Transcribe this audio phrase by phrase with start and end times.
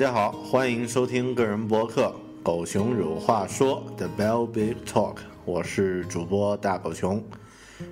[0.00, 2.04] 大家好，欢迎收听个人博客
[2.42, 7.22] 《狗熊有话说》的 Bell Big Talk，我是主播大狗熊。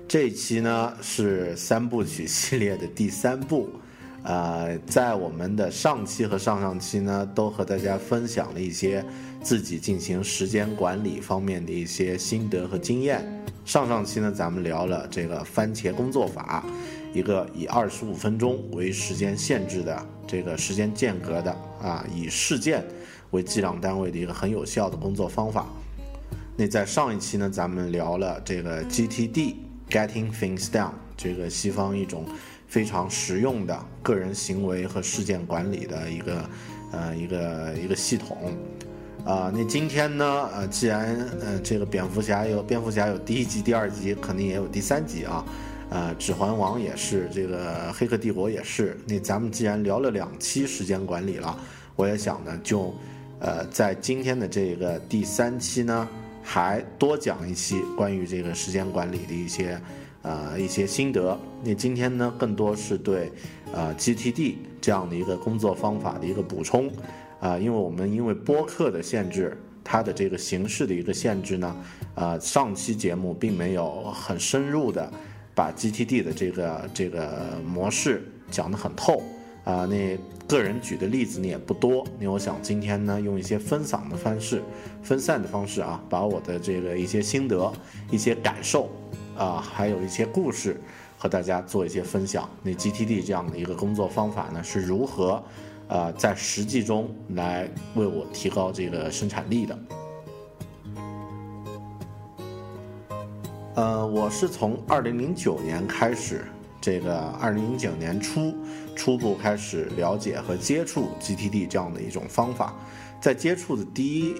[0.07, 3.69] 这期呢是三部曲系列的第三部，
[4.23, 9.05] 呃，在我们的上期和上上期呢，都和大家分享了一些
[9.43, 13.23] 自己进行时间管理方面的一些心得和经验。
[13.65, 16.65] 上上期呢，咱们聊了这个番茄工作法，
[17.13, 22.83] 一个以二十五分钟为时间限制的这个时间间隔的啊，以事件
[23.31, 25.67] 为计量单位的一个很有效的工作方法。
[26.55, 29.55] 那在上一期呢，咱们聊了这个 GTD。
[29.89, 32.23] Getting things done，这个西方一种
[32.67, 36.49] 非常实用的个人行为和事件管理的一个
[36.91, 38.37] 呃一个一个系统
[39.25, 39.51] 啊。
[39.51, 45.43] 那今天呢，呃，既然呃这个蝙蝠侠有蝙蝠侠有第一集、第二集，肯定也有第三集啊。
[45.89, 48.97] 呃，指环王也是，这个黑客帝国也是。
[49.07, 51.57] 那咱们既然聊了两期时间管理了，
[51.95, 52.93] 我也想呢，就
[53.39, 56.07] 呃在今天的这个第三期呢。
[56.41, 59.79] 还多讲一期关于这个时间管理的一些，
[60.23, 61.37] 呃，一些心得。
[61.63, 63.31] 那今天呢，更多是对，
[63.71, 66.91] 呃，GTD 这样的一个工作方法的一个补充，
[67.39, 71.75] 啊，因为我们因为播客的限制，它的这个形式的一个限制呢，
[72.15, 75.11] 呃，上期节目并没有很深入的
[75.59, 79.21] 把 GTD 的这个这个模式讲得很透。
[79.65, 82.07] 啊，那个人举的例子呢也不多。
[82.17, 84.63] 那我想今天呢，用一些分散的方式、
[85.03, 87.69] 分散的方式啊，把我的这个一些心得、
[88.09, 88.89] 一些感受
[89.37, 90.79] 啊，还有一些故事，
[91.17, 92.49] 和大家做一些分享。
[92.63, 95.43] 那 GTD 这样的一个工作方法呢，是如何
[95.89, 99.77] 啊，在实际中来为我提高这个生产力的？
[103.79, 106.43] 呃，我是从二零零九年开始。
[106.81, 108.53] 这个二零零九年初，
[108.93, 112.75] 初步开始了解和接触 GTD 这样的一种方法，
[113.21, 114.35] 在接触的第一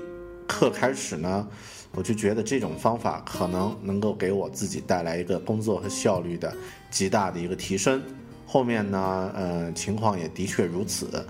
[0.45, 1.47] 课开始呢，
[1.95, 6.53] 我就觉得这种方法可能能够给我自己带来一个工作和效率的
[6.91, 8.03] 极大的一个提升。
[8.45, 11.25] 后面呢，呃，情况也的确如此。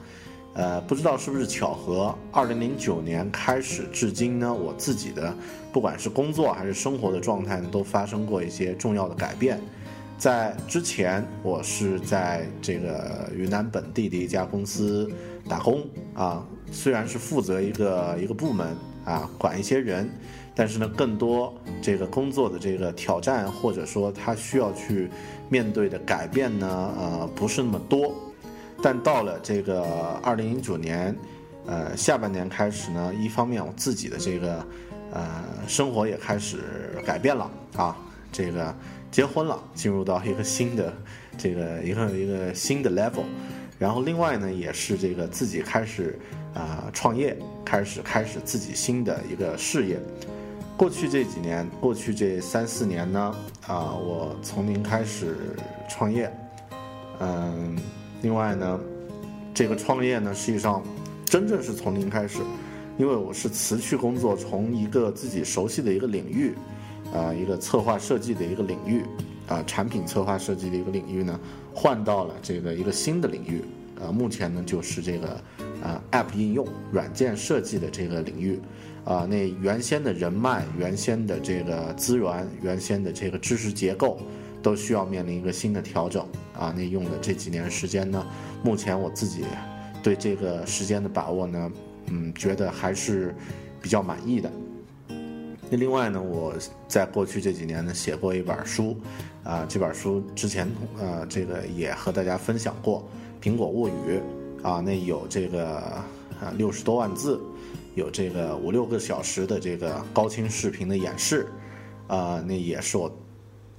[0.59, 5.33] 呃，不知道是不是巧合，二零零九年开始至今呢，我自己的
[5.71, 9.57] 不管是工作还是生活的状态呢，都发生过一些重要的改变。
[10.17, 15.09] 在之前，我是在这个云南本地的一家公司
[15.47, 15.81] 打工
[16.13, 20.09] 啊，虽然是负责一个一个部门啊，管一些人，
[20.53, 25.09] 但是呢，更多这个工作的这个挑战或者说他需要去
[25.47, 28.13] 面对的改变呢，呃，不是那么多。
[28.81, 29.83] 但到了这个
[30.23, 31.15] 二零一九年，
[31.65, 34.65] 呃，下半年开始呢，一方面我自己的这个
[35.11, 36.59] 呃生活也开始
[37.05, 37.95] 改变了啊，
[38.31, 38.73] 这个。
[39.11, 40.93] 结婚了，进入到一个新的
[41.35, 43.23] 这个一个一个新的 level，
[43.79, 46.19] 然后另外呢，也是这个自己开始
[46.53, 47.35] 啊创业，
[47.65, 49.99] 开始开始自己新的一个事业。
[50.77, 53.35] 过去这几年，过去这三四年呢，
[53.65, 55.55] 啊，我从零开始
[55.89, 56.31] 创业，
[57.19, 57.75] 嗯，
[58.21, 58.79] 另外呢，
[59.53, 60.83] 这个创业呢，实际上
[61.25, 62.39] 真正是从零开始，
[62.97, 66.53] 因为我是辞去工作，从一个自己熟悉的一个领域。
[67.11, 69.03] 啊，一个策划设计的一个领域，
[69.47, 71.39] 啊，产品策划设计的一个领域呢，
[71.73, 73.63] 换到了这个一个新的领域，
[73.99, 75.29] 啊，目前呢就是这个
[75.81, 78.59] 啊，App 应用软件设计的这个领域，
[79.05, 84.19] 啊，那原先的人脉、原先的这个资源、原先的这个知识结构，
[84.61, 86.25] 都需要面临一个新的调整
[86.57, 86.73] 啊。
[86.75, 88.25] 那用的这几年时间呢，
[88.63, 89.43] 目前我自己
[90.01, 91.71] 对这个时间的把握呢，
[92.07, 93.35] 嗯，觉得还是
[93.81, 94.51] 比较满意的。
[95.71, 96.55] 那另外呢，我
[96.87, 98.97] 在过去这几年呢写过一本书，
[99.43, 100.67] 啊，这本书之前
[100.99, 103.07] 呃这个也和大家分享过
[103.43, 104.19] 《苹果物语》，
[104.67, 105.67] 啊，那有这个
[106.41, 107.39] 啊六十多万字，
[107.93, 111.47] 有这个五六个小时的这个高清视频的演示，
[112.07, 113.15] 啊，那也是我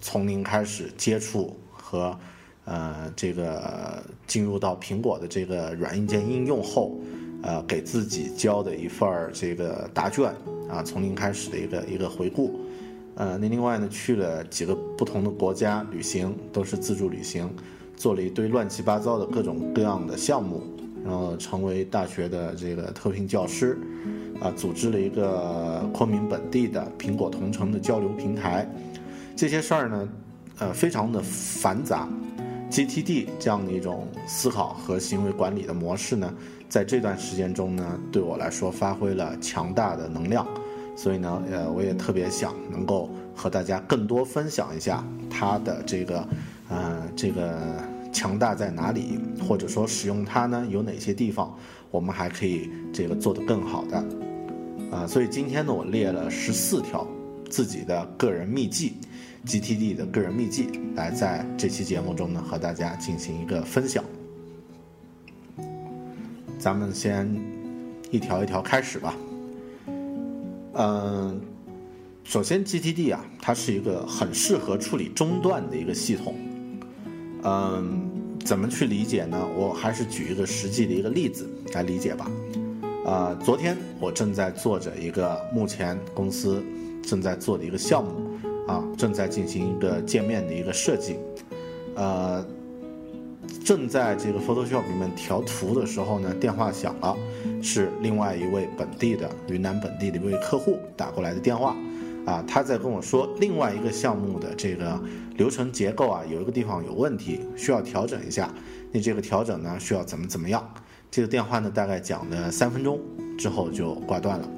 [0.00, 2.18] 从零开始接触和
[2.64, 6.98] 呃这个进入到苹果的这个软硬件应用后，
[7.42, 10.34] 呃给自己交的一份儿这个答卷。
[10.70, 12.60] 啊，从零开始的一个一个回顾，
[13.16, 17.50] 呃，那另外呢，去了几个不同的国家旅行，都是自助旅行，
[17.96, 20.62] 做了一堆乱七八糟的各种各样的项目，
[21.04, 23.76] 然后成为大学的这个特聘教师，
[24.40, 28.64] 啊，组织了一个昆明本地的苹果同城的交流平台，
[29.36, 30.08] 这些事儿呢，
[30.58, 32.08] 呃，非常的繁杂
[32.70, 36.32] ，GTD 这样的一种思考和行为管理的模式呢。
[36.68, 40.46] 在这段时间中呢，对我来说发挥了强大的能量，
[40.94, 46.28] 所以呢，呃，我也特别想能够和大家更多分享一下它的这个，
[46.68, 47.58] 呃，这个
[48.12, 49.18] 强大在哪里，
[49.48, 51.52] 或者说使用它呢有哪些地方
[51.90, 53.96] 我们还可以这个做得更好的，
[54.92, 57.04] 啊，所以今天呢，我列了十四条
[57.50, 58.94] 自己的个人秘籍
[59.46, 64.04] ，GTD 的个人秘籍，来在这期节目中呢和大家进行一个分享。
[66.58, 67.28] 咱们先
[68.10, 69.16] 一条一条开始吧。
[70.74, 71.40] 嗯，
[72.22, 76.34] 首先 GTD 啊，它是一个很适合处理中断的一个系统。
[77.42, 78.10] 嗯，
[78.44, 79.48] 怎么去理解呢？
[79.56, 82.30] 我还是举一个实际的一个例子来理解吧。
[83.06, 86.62] 啊，昨天我正在做着一个目前公司
[87.02, 88.29] 正在做的一个项目，
[88.66, 91.16] 啊，正在进行一个界面的一个设计，
[91.94, 92.44] 呃。
[93.64, 97.16] 正在这个 Photoshop 里面调图的时候呢，电话响了，
[97.62, 101.74] 是另外一位本地的云南本地的一位客户打过来的电话，
[102.26, 105.00] 啊，他在跟我说另外一个项目的这个
[105.36, 108.52] 流程结构啊，有一个地方有问题，需要调整一下。
[108.92, 110.62] 那这个调整呢，需要怎么怎么样？
[111.10, 113.00] 这个电话呢，大概讲了三分钟
[113.36, 114.48] 之后就挂断了。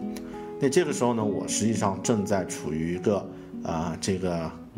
[0.60, 3.26] 那这个时候呢，我实际上正在处于一个
[3.64, 4.32] 啊，这个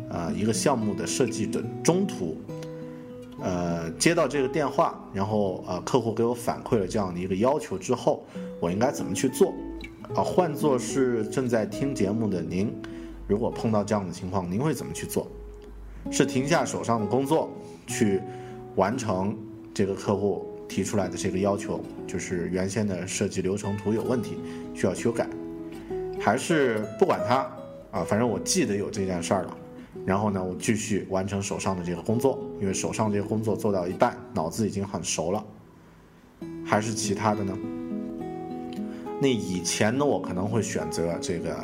[0.09, 2.37] 啊一个项目的设计的中途。
[3.41, 8.25] 呃，接到这个电话，然后呃，客户给我反馈了这样的一个要求之后，
[8.61, 9.53] 我应该怎么去做？
[10.15, 12.73] 啊，换作是正在听节目的您，
[13.27, 15.27] 如果碰到这样的情况，您会怎么去做？
[16.09, 17.49] 是停下手上的工作，
[17.85, 18.21] 去
[18.75, 19.37] 完成
[19.73, 24.37] 这个客户提出来的这个要求，就是原先的设计流程图有问题，
[24.73, 25.27] 需要修改，
[26.21, 27.51] 还是不管它？
[27.95, 29.57] 啊，反正我记得有这件事儿了。
[30.05, 35.41] 然后呢，我继续完成手上的这个工作，因为手上这个工作做到一半，脑子已经很熟了。
[36.65, 37.57] 还是其他的呢？
[39.21, 41.55] 那以前呢，我可能会选择这个，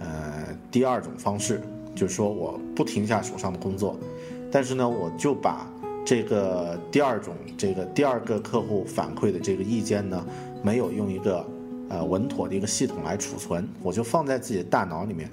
[0.00, 1.62] 呃，第二种方式，
[1.94, 3.96] 就是说我不停下手上的工作，
[4.50, 5.64] 但是呢，我就把
[6.04, 10.26] 这个第二种这个第二个客户反馈的这个意见呢，
[10.60, 11.46] 没有用一个
[11.88, 15.30] 呃稳妥的一个系统来储存，我就放在自己的大脑里面。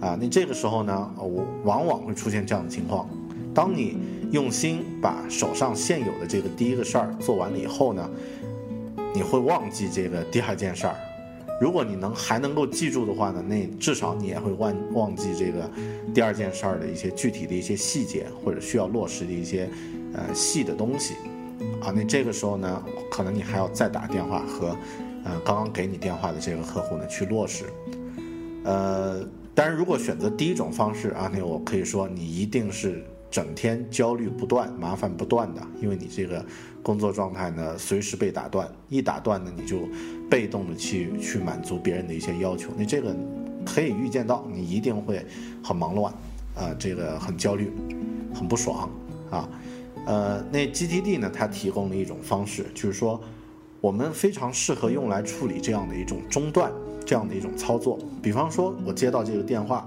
[0.00, 3.08] 啊，那这个时候呢，我往往会出现这样的情况：
[3.54, 3.96] 当你
[4.32, 8.10] 用心把手上现有的这个第一个事儿做完了以后呢，
[9.14, 10.94] 你会忘记这个第二件事儿。
[11.60, 15.70] 如果你能还能够记住的话呢，那至少你也会忘忘记这个
[16.12, 19.70] 第二件事儿的一些具体的一些细节或者需要落实的一些
[20.12, 21.14] 呃细的东西。
[21.80, 24.76] 啊，那这个时候呢，可能你还要再打电话和
[25.24, 27.64] 呃刚刚给你电话的这个客户呢去落实，
[28.64, 29.24] 呃。
[29.54, 36.44] 当然，如果选择第一种方式啊，那我可以说你一定是整天焦虑不断、麻烦不断的，因为你这个
[36.82, 39.88] 工作状态呢随时被打断，一打断呢你就
[40.28, 43.14] 被动的去去满足别人的一些要求，你这个
[43.64, 45.24] 可以预见到你一定会
[45.62, 46.12] 很忙乱，
[46.56, 47.70] 啊，这个很焦虑，
[48.34, 48.90] 很不爽
[49.30, 49.48] 啊，
[50.04, 53.20] 呃，那 GTD 呢，它提供了一种方式，就是说
[53.80, 56.72] 我们非常适合用来处理这样的一种中断。
[57.06, 59.86] 这样的一种操作，比方说，我接到这个电话，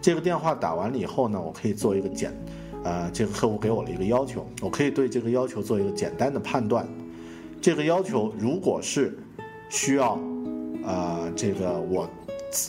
[0.00, 2.32] 这个电话打完了以后呢，我可以做一个简，
[2.82, 6.86] 呃，这个客户给我了一个要求，我可以对这个要求做一个简单的判断。
[7.60, 9.18] 这个要求如果是
[9.70, 10.18] 需要，
[10.84, 12.08] 呃，这个我，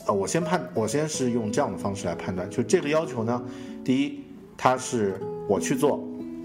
[0.08, 3.44] 呃，我先判，我先是用这样的方式来判断，就这个要求呢，
[3.84, 4.24] 第一，
[4.58, 6.02] 他是我去做，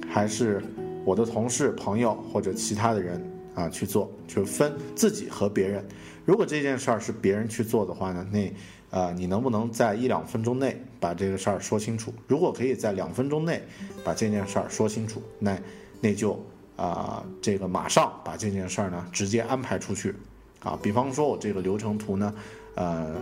[0.08, 0.62] 还是
[1.04, 5.84] 我的同事、朋友或者其他的人啊去做，就分自己和别人。
[6.30, 8.52] 如果这件事儿是别人去做的话呢，那，
[8.90, 12.14] 呃，你能不能在一两分钟内把这个事儿说清楚。
[12.28, 13.60] 如果可以在两分钟内
[14.04, 15.58] 把这件事儿说清楚，那
[16.00, 16.40] 那就
[16.76, 20.14] 啊，这个马上把这件事儿呢直接安排出去
[20.60, 20.78] 啊。
[20.80, 22.32] 比方说我这个流程图呢，
[22.76, 23.16] 呃，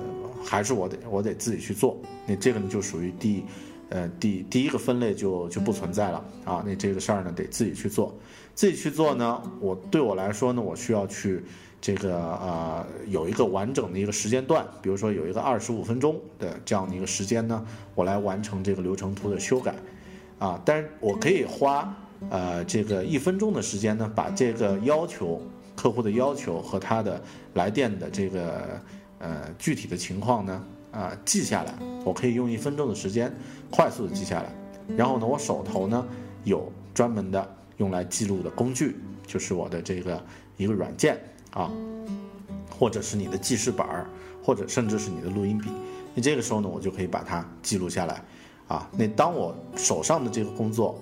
[0.44, 1.96] 还是我得我得自己去做，
[2.26, 3.42] 那这个呢就属于第
[3.88, 6.62] 呃第第一个分类就就不存在了啊。
[6.66, 8.14] 那这个事儿呢得自己去做，
[8.54, 11.42] 自己去做呢，我对我来说呢，我需要去。
[11.80, 19.74] 这个呃有一个完整的一个时间段，比如说有一个二十五分钟的这样的一个时间呢，我来完成这个流程图的修改，
[20.40, 21.96] 啊，但是我可以花
[22.30, 25.40] 呃这个一分钟的时间呢，把这个要求
[25.76, 27.22] 客户的要求和他的
[27.54, 28.80] 来电的这个
[29.20, 31.72] 呃具体的情况呢啊记下来，
[32.04, 33.32] 我可以用一分钟的时间
[33.70, 34.52] 快速的记下来，
[34.96, 36.04] 然后呢，我手头呢
[36.42, 40.20] 有专门的用来记录的工具，就是我的这个
[40.56, 41.16] 一个软件。
[41.58, 41.68] 啊，
[42.78, 44.06] 或者是你的记事本儿，
[44.44, 45.68] 或者甚至是你的录音笔，
[46.14, 48.22] 那这个时候呢，我就可以把它记录下来。
[48.68, 50.96] 啊，那当我手上的这个工作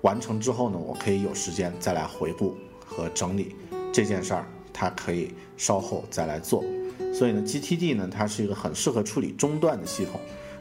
[0.00, 2.54] 完成之后呢，我可以有时间再来回顾
[2.86, 3.54] 和整理
[3.92, 6.64] 这件事儿，它可以稍后再来做。
[7.12, 10.18] 所以呢，GTD 呢，它是一个很适合处理中断的系统。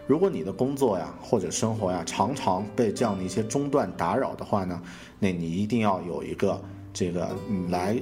[0.08, 4.82] 如果你的工作呀或者生活呀常常被这样的一些中断打扰的话呢，
[5.20, 6.60] 那你一定要有一个
[6.92, 7.30] 这个
[7.70, 8.02] 来。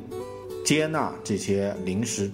[0.67, 2.29] 接纳这些临时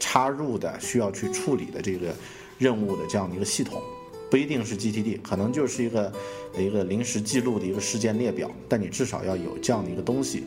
[0.00, 2.12] 插入的需要去处理的这个
[2.58, 3.80] 任务的这样的一个系统，
[4.28, 6.12] 不一定是 GTD，可能就是一个
[6.58, 10.42] 一个临时记录的一个事件列表，但你至少要有这样的一个东西，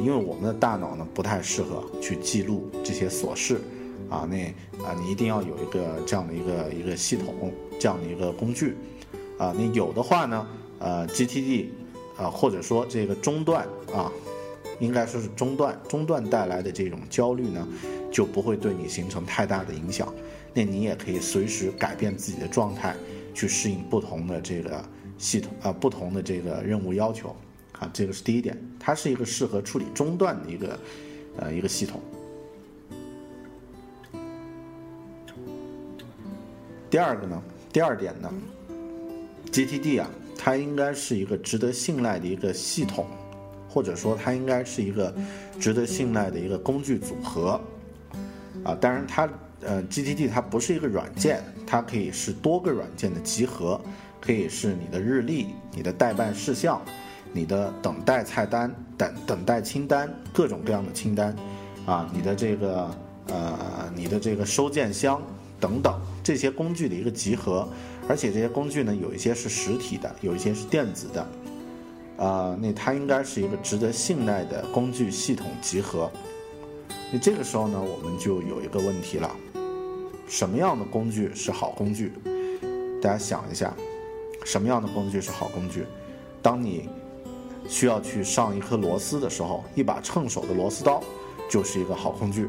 [0.00, 3.60] 因为我们的大脑呢不太适合去记录这些琐事，
[4.10, 4.38] 啊，那
[4.84, 8.74] 啊你一定要有一个这样的一个一个系统，这样的一个工具，
[9.38, 10.44] 啊，你有的话呢，
[10.80, 11.66] 呃，GTD，
[12.16, 13.64] 啊，或者说这个中断
[13.94, 14.10] 啊。
[14.80, 17.66] 应该说是中断，中断带来的这种焦虑呢，
[18.12, 20.12] 就不会对你形成太大的影响。
[20.52, 22.94] 那你也可以随时改变自己的状态，
[23.34, 24.84] 去适应不同的这个
[25.18, 27.34] 系统啊，不同的这个任务要求。
[27.80, 30.78] 啊，这个是第一点，它是一个适合处理中断的一个
[31.36, 32.00] 呃一个系统。
[36.88, 38.32] 第二个呢，第二点呢
[39.50, 43.08] ，GTD 啊，它应该是一个值得信赖的一个系统。
[43.74, 45.12] 或者说它应该是一个
[45.58, 47.60] 值得信赖的一个工具组合，
[48.62, 49.28] 啊，当然它
[49.62, 53.80] 呃 GTD 它不是一个软件，它可以是多个软件的集合，
[54.20, 56.80] 可以是你的日历、你的待办事项、
[57.32, 61.34] 你的等待菜单、等等待清单、各种各样的清单，
[61.84, 62.88] 啊，你的这个
[63.26, 65.20] 呃你的这个收件箱
[65.58, 67.68] 等等这些工具的一个集合，
[68.08, 71.26] 而且这些工具呢有一些是实体的，有一些是电子的。
[72.16, 76.10] 啊，那它应该是一个值得信赖的工具系统集合。
[77.12, 79.30] 那这个时候呢，我们就有一个问题了：
[80.28, 82.12] 什么样的工具是好工具？
[83.02, 83.74] 大家想一下，
[84.44, 85.84] 什么样的工具是好工具？
[86.40, 86.88] 当你
[87.68, 91.02] 需要去上一颗螺丝的时候，一把称手的螺丝刀
[91.50, 92.48] 就是一个好工具。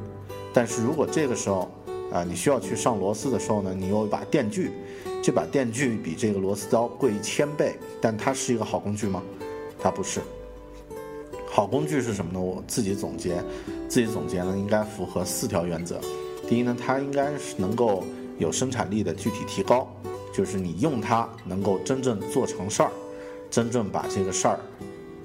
[0.54, 1.70] 但是如果这个时候
[2.12, 4.72] 啊，你需要去上螺丝的时候呢，你有一把电锯，
[5.22, 9.22] 这把电锯比这个螺丝刀贵一千倍，但它是一个好工具吗？
[9.86, 10.20] 它不是
[11.48, 12.40] 好工具是什么呢？
[12.40, 13.36] 我自己总结，
[13.88, 16.02] 自己总结呢，应该符合四条原则。
[16.50, 18.04] 第一呢，它应该是能够
[18.40, 19.88] 有生产力的具体提高，
[20.34, 22.92] 就是你用它能够真正做成事儿，
[23.52, 24.60] 真正把这个事儿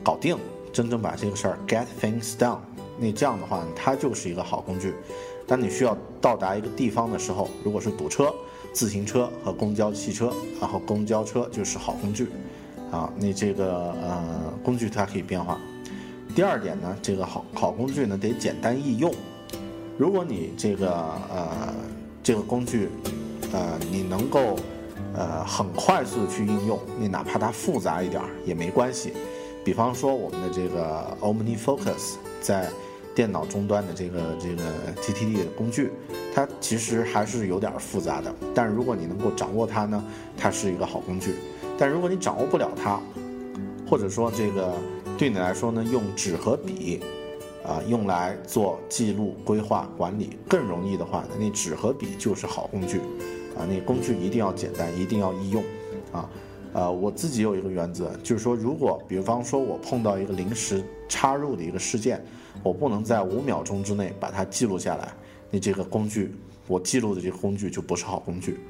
[0.04, 0.36] 搞定，
[0.74, 2.58] 真正把这个事儿 get things done。
[2.98, 4.92] 那这样的话，它就是一个好工具。
[5.46, 8.30] 当你需要到达一个地方的时候，如果是堵车、
[8.74, 12.28] 自行车和公交汽车，然后公交车就是好工具。
[12.90, 15.58] 啊，你这个呃工具它可以变化。
[16.34, 19.12] 第二点呢，这个好好工具呢得简单易用。
[19.98, 21.74] 如果你这个呃
[22.22, 22.88] 这个工具
[23.52, 24.56] 呃你能够
[25.14, 29.12] 呃很快速的去应用，你哪怕它复杂一点也没关系。
[29.64, 32.70] 比方说我们的这个 OmniFocus 在
[33.14, 34.62] 电脑终端的这个这个
[35.02, 35.92] GTD 的工具，
[36.34, 38.34] 它其实还是有点复杂的。
[38.54, 40.02] 但如果你能够掌握它呢，
[40.36, 41.34] 它是一个好工具。
[41.80, 43.00] 但如果你掌握不了它，
[43.88, 44.74] 或者说这个
[45.16, 47.00] 对你来说呢，用纸和笔，
[47.64, 52.98] 啊，用来做记录、规划、管理更容易的话，那纸和笔就是好工具，
[53.56, 55.64] 啊，那工具一定要简单，一定要易用，
[56.12, 56.28] 啊，
[56.74, 62.22] 呃，我自己有一个原则，就是说，如果比方说我碰到一个临时插入的一个事件，
[62.62, 65.14] 我不能在五秒钟之内把它记录下来，
[65.50, 66.30] 那这个工具，
[66.66, 68.60] 我记录的这个工具就不是好工具。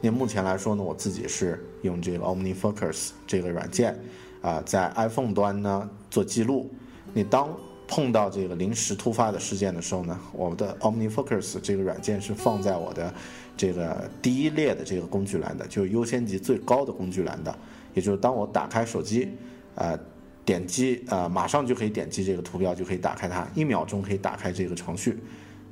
[0.00, 3.98] 那目前来说呢，我自己是用这个 OmniFocus 这个软件，
[4.40, 6.70] 啊，在 iPhone 端呢做记录。
[7.12, 7.48] 你当
[7.86, 13.12] 碰到这个临时突发的事件的时候呢，我们的 OmniFocus 这个软件是放在我的
[13.56, 17.54] 这个第一列的这个工具栏的，就是优先级最高的工具栏的。
[17.92, 19.28] 也就是当我打开手机，
[19.74, 19.98] 呃，
[20.44, 25.18] 点击呃，马上就可以点击这个图标，就可以打开它，一秒钟可以打开这个程序，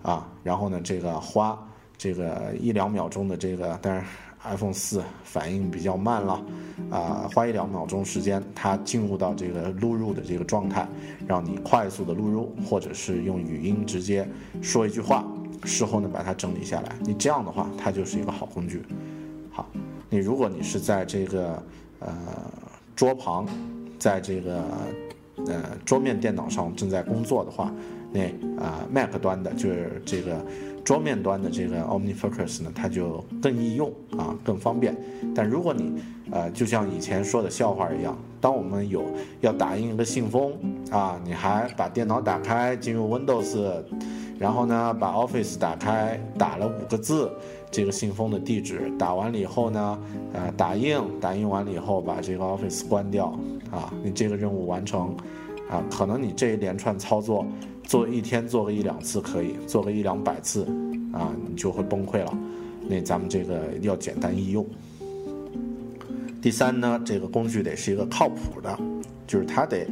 [0.02, 1.56] 啊，然后呢，这个花
[1.98, 4.06] 这个一两秒钟的这个，但是。
[4.44, 6.40] iPhone 四反应比较慢了，
[6.92, 10.86] 啊，花一两秒钟时间，它进入到这个录入的这个状态，
[11.26, 14.26] 让你快速的录入，或者是用语音直接
[14.62, 15.26] 说一句话，
[15.64, 16.94] 事后呢把它整理下来。
[17.00, 18.80] 你这样的话，它就是一个好工具。
[19.50, 19.68] 好，
[20.08, 21.60] 你如果你是在这个
[21.98, 22.14] 呃
[22.94, 23.44] 桌旁，
[23.98, 24.62] 在这个
[25.48, 27.74] 呃桌面电脑上正在工作的话，
[28.12, 28.22] 那
[28.62, 30.46] 啊 Mac 端的就是这个。
[30.88, 34.96] 桌面端的这个 OmniFocus 呢，它就更易用啊，更方便。
[35.34, 35.92] 但如果你
[36.30, 39.04] 呃，就像以前说的笑话一样，当我们有
[39.42, 40.50] 要打印一个信封
[40.90, 43.82] 啊，你还把电脑打开进入 Windows，
[44.38, 47.30] 然后呢把 Office 打开打了五个字，
[47.70, 49.98] 这个信封的地址打完了以后呢，
[50.32, 53.26] 呃，打印打印完了以后把这个 Office 关掉
[53.70, 55.14] 啊，你这个任务完成
[55.70, 57.44] 啊，可能你这一连串操作。
[57.88, 60.64] 做一天做个一两次可以，做个一两百次，
[61.10, 62.38] 啊，你就会崩溃了。
[62.86, 64.64] 那咱们这个要简单易用。
[66.42, 68.78] 第三呢，这个工具得是一个靠谱的，
[69.26, 69.86] 就是它得，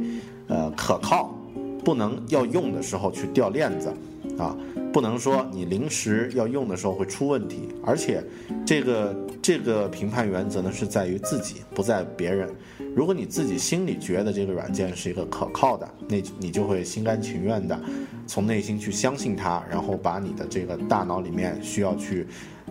[0.47, 1.35] 呃，可靠，
[1.83, 3.91] 不能要用的时候去掉链子，
[4.37, 4.55] 啊，
[4.93, 7.69] 不能说你临时要用的时候会出问题。
[7.83, 8.23] 而且，
[8.65, 12.49] 这个这个评判原则呢是在于自己，不在别人。
[12.95, 17.79] 如果你自己心里觉得这个软件是一个可靠的，那你就会心甘情愿的
[18.25, 22.25] 从内心去相信它，然后把你的这个大脑里面需要去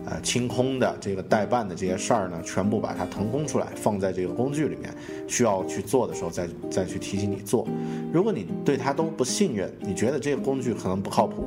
[0.09, 4.93] 呃清空的这个代办的这些事儿呢，全部把它腾空出来，放在这个工具里面，
[5.27, 7.67] 需要去做的时候再再去提醒你做。
[8.13, 11.45] 如果你对它都不信任，你觉得这个工具可能不靠谱，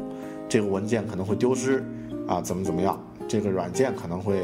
[0.48, 1.84] 这个文件可能会丢失
[2.26, 4.42] 啊，怎么怎么样，这个软件可能会。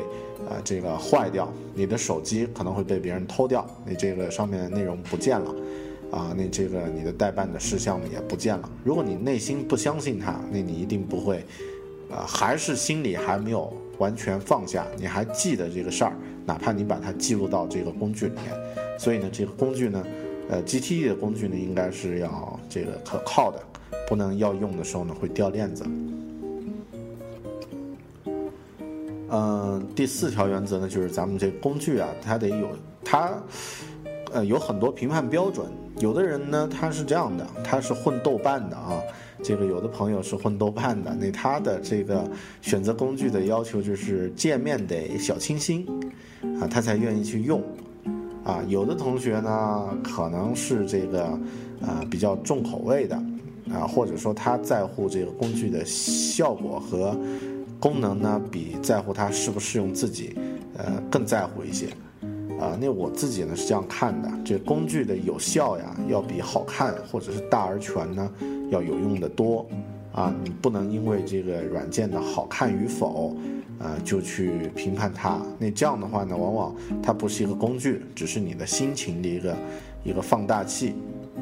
[0.48, 5.52] 啊，这个坏掉，你的手机可能会被别人偷掉，你这个上面的内容不见了，
[6.12, 8.70] 啊，那这个你的代办的事项也不见了。
[8.84, 11.38] 如果你内心不相信它，那你一定不会，
[12.08, 16.12] 啊，还是心里还没有完全放下，你还记得这个事儿，
[16.44, 18.98] 哪怕你把它记录到这个工具里面。
[18.98, 20.04] 所以呢，这个工具呢，
[20.48, 23.60] 呃，GTE 的工具呢，应该是要这个可靠的，
[24.08, 25.84] 不能要用的时候呢会掉链子。
[29.28, 32.68] 嗯，第四条原则呢，就是咱们这工具啊，它得有
[33.04, 33.32] 它，
[34.32, 35.66] 呃，有很多评判标准。
[35.98, 39.00] 有的人呢，他是这样的，他是混豆瓣的啊。
[39.42, 42.28] 这个有的朋友是混豆瓣的，那他的这个
[42.60, 45.86] 选择工具的要求就是界面得小清新
[46.60, 47.62] 啊，他才愿意去用
[48.44, 48.62] 啊。
[48.68, 51.24] 有的同学呢，可能是这个
[51.80, 53.16] 啊比较重口味的
[53.70, 57.16] 啊，或者说他在乎这个工具的效果和。
[57.78, 60.34] 功能呢，比在乎它适不适用自己，
[60.78, 61.86] 呃，更在乎一些，
[62.60, 68.30] 啊，那我自己呢是这样看的，这工具的有效呀，要比好看或者是大而全呢
[68.70, 69.66] 要有用的多，
[70.12, 73.36] 啊，你不能因为这个软件的好看与否，
[73.78, 79.56] 啊，就去评判它，那这样的话呢，往往它不是一个工具，只是你的心情的一个
[80.04, 80.94] 一个放大器，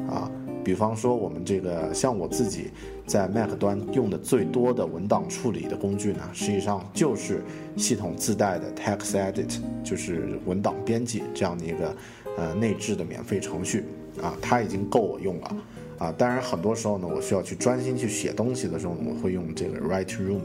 [0.09, 0.29] 啊。
[0.65, 2.71] 比方说，我们这个像我自己
[3.05, 7.43] 在 Mac 端用的最多的文档处理的工具呢，实际上就是
[7.77, 11.95] 系统自带的 TextEdit，就是文档编辑这样的一个
[12.35, 13.85] 呃内置的免费程序
[14.19, 15.55] 啊，它已经够我用了
[15.99, 16.11] 啊。
[16.17, 20.41] 当然，很多时候呢，我需要去专心去写东西的时候，我会用这个 Write Room。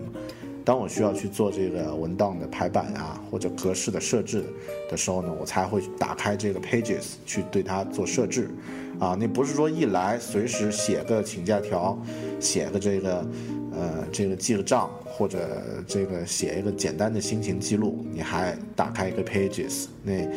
[0.63, 4.45] 当我需要去做这个文档的排版啊，或者格式的设置
[4.91, 8.51] 的时候呢，我才会打开这个 Pages 去对它做设置，
[9.01, 11.99] 啊，你不是说一来随时写个请假条，
[12.39, 13.27] 写个这个，
[13.73, 20.29] 呃，这个记个账，或者这个写一个简单的心情记录，你还打开一个 Pages，那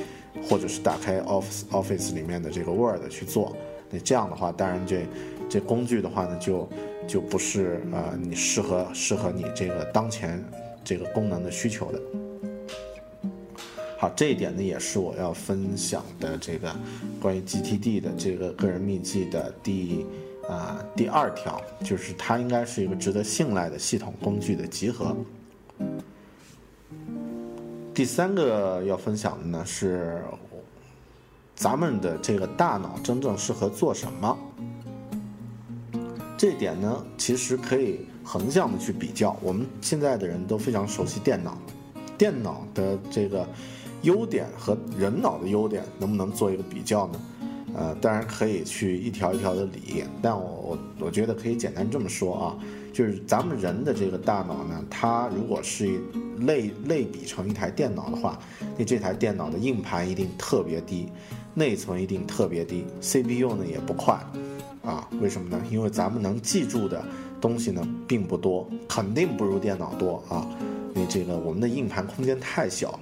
[0.49, 3.55] 或者是打开 Office Office 里面的这个 Word 去做，
[3.91, 5.05] 那这样的话，当然这
[5.49, 6.67] 这工具的话呢就。
[7.05, 10.41] 就不是呃，你适合适合你这个当前
[10.85, 12.01] 这个功能的需求的。
[14.03, 16.75] 好，这一点呢也是我要分享的这个
[17.21, 20.05] 关于 GTD 的这个个人秘籍的第
[20.45, 25.15] 啊第二条，就是它应该是一个值得信赖的系统工具的集合。
[27.93, 30.21] 第三个要分享的呢是
[31.55, 34.37] 咱们的这个大脑真正适合做什么。
[36.37, 39.33] 这点呢，其实可以横向的去比较。
[39.41, 41.57] 我们现在的人都非常熟悉电脑，
[42.17, 43.47] 电脑的这个
[44.03, 47.19] 优点和人脑的优点能不能做一个比较呢？
[47.75, 52.57] 呃，当然可以去一条一条的理，但我我我觉得可以简单这么说啊，
[52.93, 55.99] 就是咱们人的这个大脑呢，它如果是
[56.41, 58.37] 类类比成一台电脑的话，
[58.77, 61.07] 那这台电脑的硬盘一定特别低，
[61.55, 64.23] 内存一定特别低，CPU 呢也不快，
[64.83, 65.59] 啊，为什么呢？
[65.71, 67.03] 因为咱们能记住的
[67.41, 70.47] 东西呢并不多，肯定不如电脑多啊。
[70.93, 72.99] 你这个我们的硬盘空间太小了，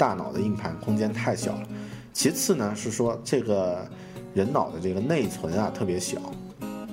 [0.00, 1.68] 大脑的硬盘空间太小了。
[2.12, 3.86] 其次呢是说这个。
[4.32, 6.16] 人脑的这个内存啊特别小，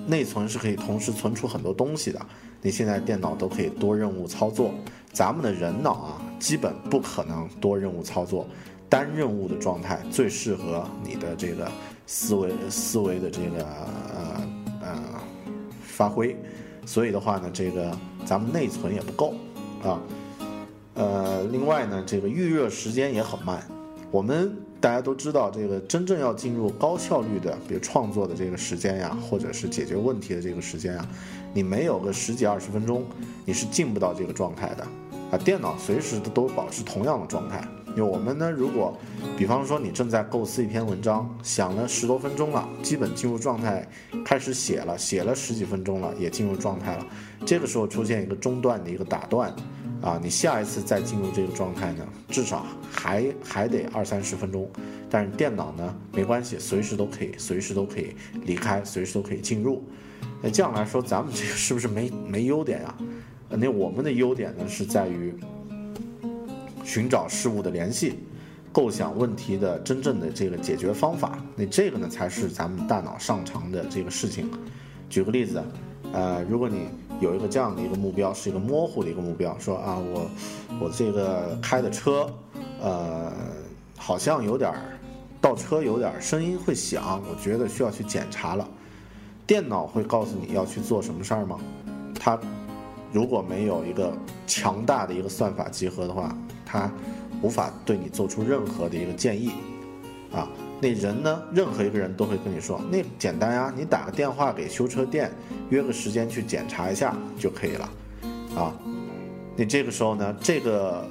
[0.08, 2.20] 内存是可以同时存储很多东西的。
[2.64, 4.74] 你现在电脑都可以多任务操作，
[5.14, 8.48] 咱们的人脑啊基本不可能多任务操作，
[8.90, 11.72] 单任务的状态最适合你的这个
[12.08, 13.64] 思维思维的这个
[14.16, 14.42] 呃
[14.82, 15.04] 呃
[15.84, 16.36] 发挥。
[16.88, 19.36] 所以的话呢，这个咱们内存也不够
[19.84, 20.02] 啊。
[21.52, 23.62] 另外呢，这个预热时间也很慢，
[24.12, 24.56] 我们。
[24.80, 31.10] 大家都知道，这个真正要进入高效率的，比如创作的这个时间呀，或者是解决问题的这个时间啊，
[31.52, 33.04] 你没有个十几二十分钟，
[33.44, 34.88] 你是进不到这个状态的。
[35.32, 37.68] 啊，电脑随时都都保持同样的状态。
[37.96, 38.96] 因为我们呢，如果，
[39.36, 43.84] 比方说你正在构思一篇文章，想了十多分钟了，基本进入状态，
[44.24, 47.06] 开始写了，写了十几分钟了，也进入状态了，
[47.48, 49.52] 这个时候出现一个中断的一个打断。
[50.02, 54.70] 啊，你下一次再进入这个状态呢，至少还还得二三十分钟。
[55.10, 59.84] 但是电脑呢，没关系，随时都可以，随时都可以离开，随时都可以进入。
[60.42, 62.96] 那这样来说，咱们这个是不是没没优点呀？
[63.50, 65.34] 那我们的优点呢，是在于
[66.84, 68.20] 寻找事物的联系，
[68.72, 71.44] 构想问题的真正的这个解决方法。
[71.56, 74.50] 那这个呢，才是咱们大脑上长的这个事情。
[75.10, 75.64] 举个例子，
[76.14, 76.88] 呃，如果你。
[77.20, 80.30] 有一个这样的一个目标，是一个模糊的一个目标，说啊，我
[80.80, 82.30] 我这个开的车，
[82.82, 83.32] 呃，
[83.98, 84.74] 好像有点
[85.42, 88.68] 倒车有点声音会响，我觉得需要去检查了。
[89.46, 91.58] 电脑会告诉你要去做什么事儿吗？
[92.20, 92.38] 它
[93.12, 94.12] 如果没有一个
[94.46, 96.92] 强大的一个算法集合的话，它
[97.42, 99.52] 无法对你做出任何的一个建议
[100.32, 100.48] 啊。
[100.80, 101.42] 那人呢？
[101.52, 105.32] 任何一个人都会跟你说，那简单呀，你打个电话给修车店，
[105.70, 107.90] 约个时间去检查一下就可以了，
[108.56, 108.74] 啊，
[109.56, 111.06] 你这个时候呢，这个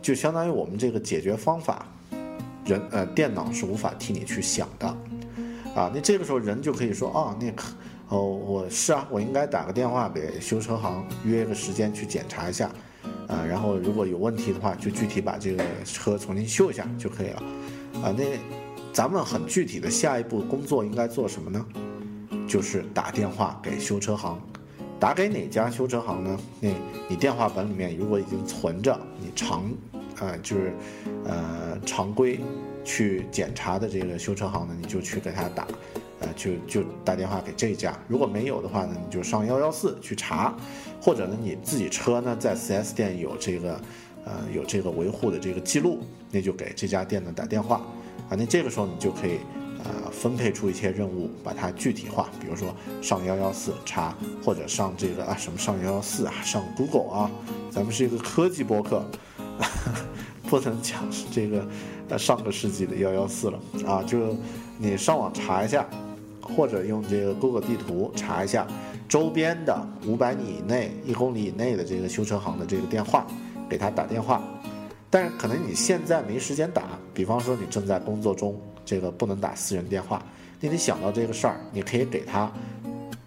[0.00, 1.86] 就相当于我们这个解决方法，
[2.64, 4.86] 人呃电脑是无法替你去想的，
[5.74, 7.68] 啊，那这个时候人就可以说，哦，那可
[8.08, 12.70] 哦我是啊，我应该打个电话给修车行约个时间去检查一下，
[13.28, 17.42] 啊，然后如果有问题的话，就具体把这个车重新修一下就可以了，
[18.02, 18.24] 啊，那。
[18.92, 21.64] 咱们很具体的下一步工作应该做什么呢？
[22.46, 24.40] 就是打电话给修车行，
[25.00, 26.38] 打给哪家修车行呢？
[26.60, 26.70] 那
[27.08, 29.70] 你电话本里面如果已经存着你常，
[30.20, 30.74] 呃，就是
[31.24, 32.40] 呃常规
[32.84, 35.66] 去检查的这个修车行呢，你就去给他打，
[36.20, 37.98] 呃，就就打电话给这家。
[38.06, 40.54] 如果没有的话呢，你就上幺幺四去查，
[41.00, 43.80] 或者呢你自己车呢在 4S 店有这个，
[44.24, 46.00] 呃，有这个维护的这个记录，
[46.30, 47.80] 那就给这家店呢打电话。
[48.28, 49.38] 啊，那这个时候你就可以，
[49.84, 52.28] 呃，分配出一些任务，把它具体化。
[52.40, 57.30] 比如说上幺幺四查，或者上这个啊什么上幺幺四啊，上 Google 啊，
[57.70, 59.04] 咱们是一个科技博客，
[60.48, 61.66] 不能讲这个
[62.08, 64.02] 呃上个世纪的幺幺四了啊。
[64.04, 64.36] 就
[64.78, 65.86] 你上网查一下，
[66.40, 68.66] 或者用这个 Google 地图查一下
[69.08, 73.26] 周边的五百米以内、一公里以内的这个修车行的这个电话，
[73.68, 74.42] 给他打电话。
[75.10, 80.22] 但是可能你现在没时间打，比方说你正在工作中，这个不能打私人电话，
[80.60, 82.50] 你得想到这个事儿，你可以给他，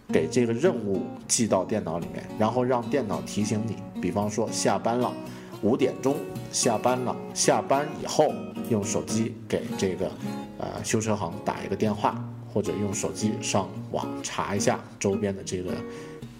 [0.09, 5.13] 给这个任务记到电脑里面，然后让电脑提醒你，比方说下班了，
[5.61, 6.15] 五点钟
[6.51, 8.33] 下班了，下班以后
[8.69, 10.11] 用手机给这个，
[10.59, 15.73] 呃修车行打一个电话，或者用手机上网查一下周边的这个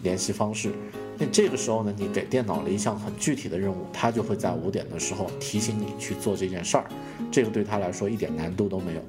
[0.04, 0.71] 联系方式。
[1.17, 6.86] 那这个时候呢，你给电脑了一项很具体的任务，它就会在五点的时候提醒你去做这件事儿，
[7.32, 9.01] 这个对他来说一点难度都没有。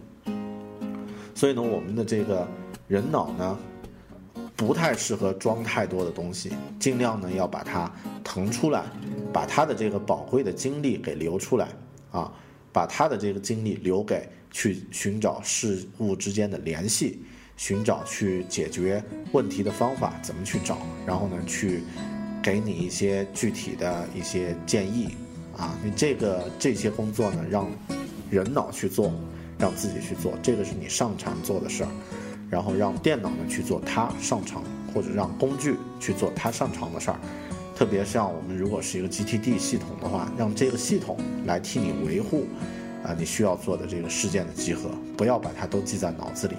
[1.35, 2.47] 所以呢，我们的这个
[2.87, 3.59] 人脑呢，
[4.55, 7.93] 不太适合装太多的东西，尽量呢要把它
[8.23, 8.85] 腾出来，
[9.33, 11.69] 把它的这个宝贵的精力给留出来
[12.13, 12.33] 啊，
[12.73, 17.21] 把它的这个精力留给去寻找事物之间的联系。
[17.57, 20.79] 寻找去解决问题的方法怎么去找？
[21.07, 21.83] 然后呢，去
[22.43, 25.09] 给你一些具体的一些建议
[25.57, 25.77] 啊。
[25.83, 27.69] 你这个这些工作呢，让
[28.31, 29.13] 人脑去做，
[29.59, 31.91] 让自己去做，这个是你擅长做的事儿。
[32.49, 34.63] 然后让电脑呢去做它擅长，
[34.95, 37.19] 或者让工具去做它擅长的事儿。
[37.75, 42.47] 特别像我们如果是一个 GTD 系统的话，让这个系统来替你维护
[43.03, 46.55] 啊你需要做的这个事件的集合，不要把它都记在脑子里。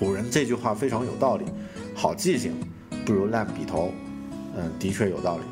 [0.00, 1.44] 古人这句话非常有道理，
[1.94, 2.54] 好记性
[3.04, 3.92] 不如烂笔头，
[4.56, 5.44] 嗯，的确有道理。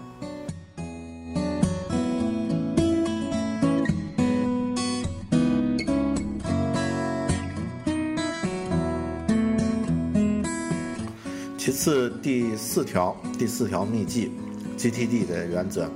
[11.59, 14.31] 其次，第四条，第四条秘技
[14.79, 15.91] ，GTD 的原则，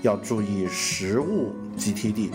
[0.00, 2.30] 要注意实物 GTD。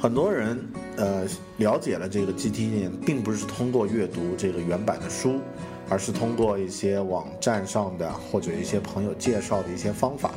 [0.00, 0.58] 很多人
[0.96, 5.40] 呃了解了这个 GTD，并不是通过阅读这个原版的书，
[5.88, 10.30] 而是通过一些网站上的或者一些朋友介绍的一些方法，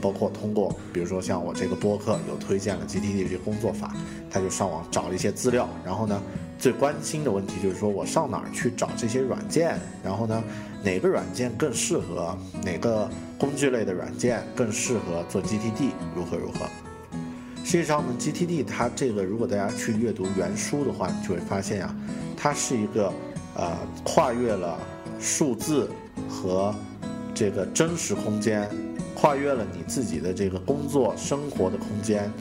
[0.00, 3.92] 包括通过比如说像我这个播客有推荐了 GTD 这些工作法，
[4.30, 6.22] 他就上网找了一些资料，然后呢。
[6.60, 9.78] 最关心的问题就是说我上哪儿去找这些软件？
[10.02, 10.42] 然后呢，
[10.82, 12.36] 哪个软件更适合？
[12.64, 15.92] 哪个工具类的软件更适合做 GTD？
[16.16, 16.66] 如何如何？
[17.68, 21.94] 实际上呢，GTD 它这个，如果大家去阅读原书的话，你就会发现呀，
[22.34, 23.12] 它是一个
[23.54, 24.78] 呃跨越了
[25.20, 25.90] 数字
[26.26, 26.74] 和
[27.34, 28.66] 这个真实空间，
[29.14, 32.32] 跨越了你自己的这个工作生活的空间，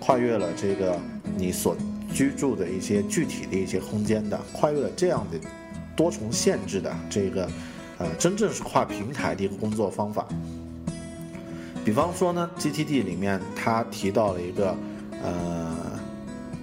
[0.00, 0.98] 跨越了这个
[1.36, 1.76] 你所。
[2.12, 5.38] 居住的一些具体的一些空间的，跨越了这样的
[5.96, 7.48] 多重限制的这个，
[7.98, 10.28] 呃，真正是跨平台的一个工作方法。
[11.84, 14.76] 比方说呢，GTD 里面他提到了一个，
[15.22, 15.76] 呃，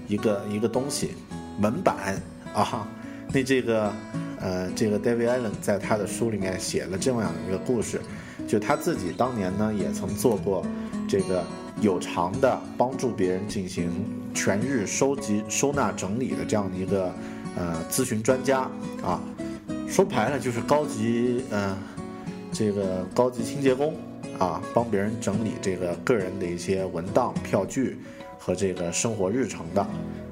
[0.07, 1.11] 一个一个东西，
[1.59, 2.21] 门板
[2.53, 2.87] 啊。
[3.31, 3.93] 那这个，
[4.39, 8.01] 呃，这个 David Allen 在他的书里面写了这么样一个故事，
[8.47, 10.65] 就他自己当年呢也曾做过
[11.07, 11.43] 这个
[11.81, 13.91] 有偿的帮助别人进行。
[14.31, 17.11] 全日收集、收纳、整理的这样的一个
[17.57, 18.61] 呃咨询专家
[19.03, 19.19] 啊，
[19.87, 21.75] 说白了就是高级嗯
[22.51, 23.95] 这个高级清洁工
[24.39, 27.99] 啊，帮别人整理这个个人的一些文档、票据
[28.39, 29.81] 和这个生活日程的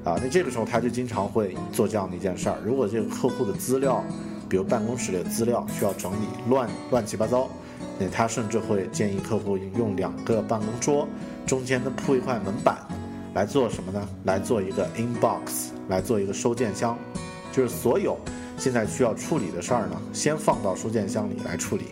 [0.02, 0.18] 啊。
[0.20, 4.02] 那这个时候他就经常会做这样的一件事儿：如果这个客户的资料，
[4.48, 7.48] 比如办公室里的资料需要整理，乱乱七八糟，
[7.98, 11.06] 那他甚至会建议客户用两个办公桌
[11.46, 12.78] 中间的铺一块门板。
[13.34, 14.08] 来做什么呢？
[14.24, 16.98] 来做一个 inbox，来做一个收件箱，
[17.52, 18.18] 就是所有
[18.56, 21.84] 现在需要处理的事儿呢，先放到收件箱里来处理。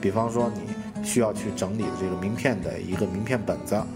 [0.00, 0.62] 比方说你
[1.04, 3.86] 需要去整理的这个名片的一个名片本子，啊，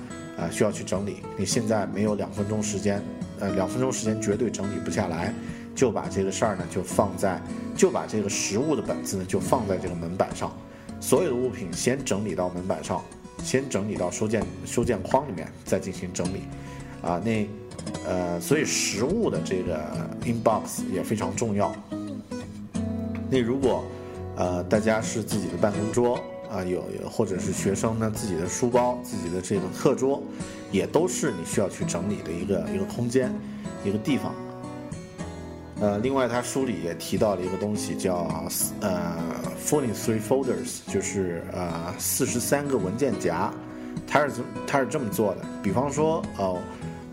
[0.50, 1.16] 需要去整理。
[1.36, 3.02] 你现在没有两分钟时间，
[3.40, 5.32] 呃，两分钟时间绝对整理不下来，
[5.74, 7.40] 就把这个事儿呢就放在，
[7.76, 10.52] 就把这个实物的本子呢就放在这个门板上，
[11.00, 13.02] 所有的物品先整理到门板上，
[13.42, 16.42] 先整理到收件收件框里面，再进行整理。
[17.02, 17.48] 啊，那，
[18.06, 21.74] 呃，所以实物的这个 inbox 也非常重要。
[23.28, 23.84] 那如果，
[24.36, 26.20] 呃，大家是自己的办公桌
[26.52, 30.22] 啊，有有或者是学生呢，自己的书包、自己的这个课桌，
[30.70, 33.32] 也都是你需要去整理的一个一个空间，
[33.84, 34.34] 一个地方。
[35.80, 39.16] 呃，另外他书里也提到了一个东西，叫呃
[39.64, 43.50] ，forty three folders，就是呃四十三个文件夹。
[44.06, 44.32] 他是
[44.66, 46.58] 他是这么做的，比方说，哦。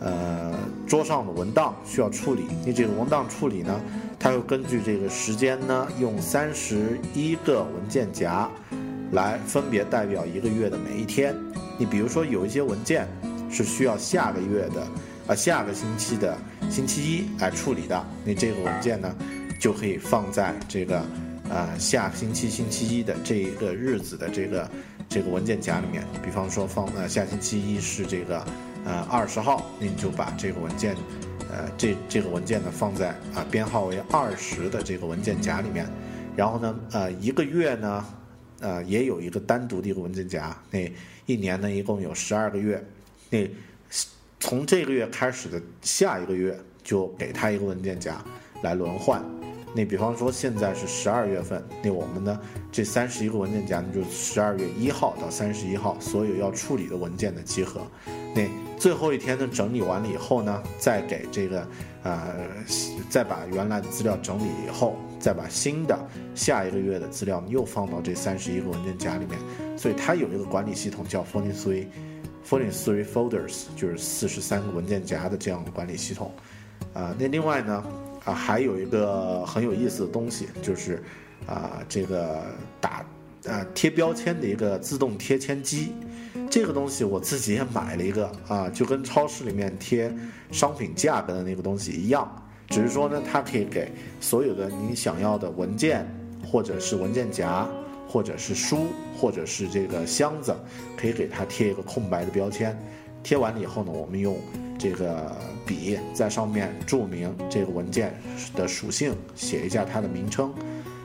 [0.02, 0.54] 呃，
[0.88, 3.82] 桌上的文档需要处理，你这个文档处理呢，
[4.18, 8.50] 它会根据这个时间呢，用三十一个文件夹
[9.12, 11.36] 来分别代表一个月的每一天。
[11.78, 13.08] 你比如说有一些文件
[13.50, 14.88] 是需要下个月的，
[15.28, 16.38] 啊下个星期的
[16.70, 19.16] 星期一来处理的，你这个文件呢
[19.60, 21.02] 就可以放在这个
[21.50, 24.70] 呃下星期星期一的这一个日子的这个
[25.08, 26.04] 这个文件夹里面。
[26.24, 28.46] 比方说放呃下星期一是这个。
[28.86, 30.96] 呃，二十号，那你就把这个文件，
[31.52, 35.86] 呃，这这个文件呢放在啊编号为二十的这个文件夹里面，
[36.34, 38.04] 然后呢，呃，一个月呢，
[38.60, 40.92] 呃，也有一个单独的一个文件夹，那
[41.26, 42.84] 一年呢一共有十二个月，
[43.30, 43.48] 那
[44.40, 48.24] 从这个月开始的下一个月就给他一个文件夹
[48.62, 49.24] 来轮换。
[49.76, 52.40] 那比方说现在是十二月份，那我们呢
[52.72, 57.86] 这三十一个文件夹呢就十二月一号到三十一号所有要处理的文件的集合。
[58.34, 58.48] 那
[58.80, 61.68] 最后一天呢整理完了以后呢，再给这个
[62.02, 62.48] 呃
[63.10, 66.00] 再把原来的资料整理以后，再把新的
[66.34, 69.38] 下一个月的资料又放到这三十一个文件夹里面。
[69.78, 71.88] 所以它有一个管理系统叫 Forty Three
[72.48, 76.32] Forty Three Folders，就是四十三个文件夹的这样的管理系统。
[76.94, 77.84] 啊，那另外呢？
[78.26, 81.02] 啊，还有一个很有意思的东西，就是
[81.48, 82.44] 啊，这个
[82.82, 83.06] 打
[83.48, 85.94] 啊贴标签的一个自动贴签机。
[86.50, 90.14] 这个东西我自己也买了一个啊，就跟超市里面贴
[90.52, 92.39] 商品价格的那个东西一样，
[92.70, 96.08] 只是说呢，它可以给所有的你想要的文件，
[96.50, 97.68] 或者是文件夹，
[98.08, 100.56] 或者是书，或者是这个箱子，
[100.96, 102.78] 可以给它贴一个空白的标签。
[103.22, 104.38] 贴完了以后呢，我们用
[104.78, 108.14] 这个笔在上面注明这个文件
[108.56, 110.54] 的属性，写一下它的名称。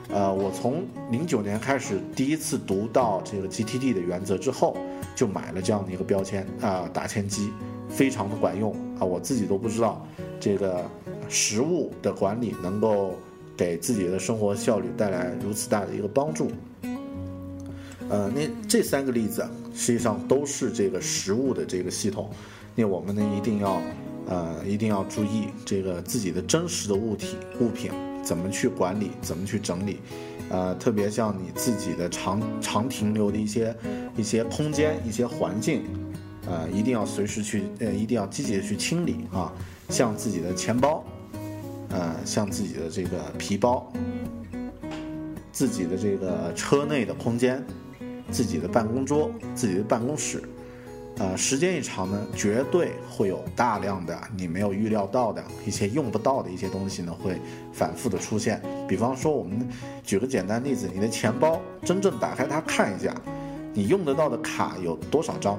[0.09, 4.77] 呃，我从零九年开始第一次读到这个 GTD 的原则之后，
[5.15, 7.51] 就买了这样的一个标签啊，打签机，
[7.89, 10.05] 非常的管用啊，我自己都不知道
[10.39, 10.83] 这个
[11.27, 13.15] 食物的管理能够
[13.55, 16.51] 给自己的生活效率带来如此大的一个帮助。
[18.07, 19.43] 呃，那这三个例子
[19.73, 22.29] 实际上都是这个食物的这个系统，
[22.75, 23.81] 那我们呢一定要
[24.27, 27.91] 呃一定要注意这个自己的真实的物体物品。
[28.23, 29.11] 怎么去管理？
[29.21, 29.99] 怎么去整理？
[30.49, 33.75] 呃，特别像你自己的长长停留的一些
[34.17, 35.83] 一些空间、一些环境，
[36.47, 39.51] 呃，一定要随时去，呃，一定要积极的去清理啊。
[39.89, 41.03] 像自己的钱包，
[41.89, 43.91] 呃，像自己的这个皮包，
[45.51, 47.63] 自己的这个车内的空间，
[48.31, 50.41] 自己的办公桌，自己的办公室。
[51.17, 57.39] 呃，时间一长呢，绝对会有大量的你没有预料到的一些用不到的一些东西呢，会
[57.71, 58.61] 反复的出现。
[58.85, 59.65] 比方说，我们
[60.03, 63.15] 举个简单例子，你的钱包真正打开它看一下，
[63.73, 65.57] 你用得到的卡有多少张？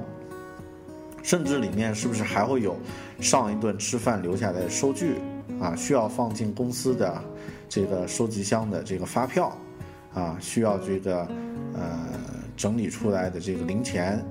[1.27, 2.77] 甚至里面是不是还会有
[3.21, 5.17] 上一顿吃饭留下的收据
[5.61, 5.75] 啊？
[5.75, 7.21] 需要放进公司的
[7.69, 9.53] 这个收集箱的这个发票
[10.15, 10.39] 啊？
[10.41, 11.27] 需要这个
[11.75, 11.99] 呃
[12.57, 14.25] 整理出来的这个零钱？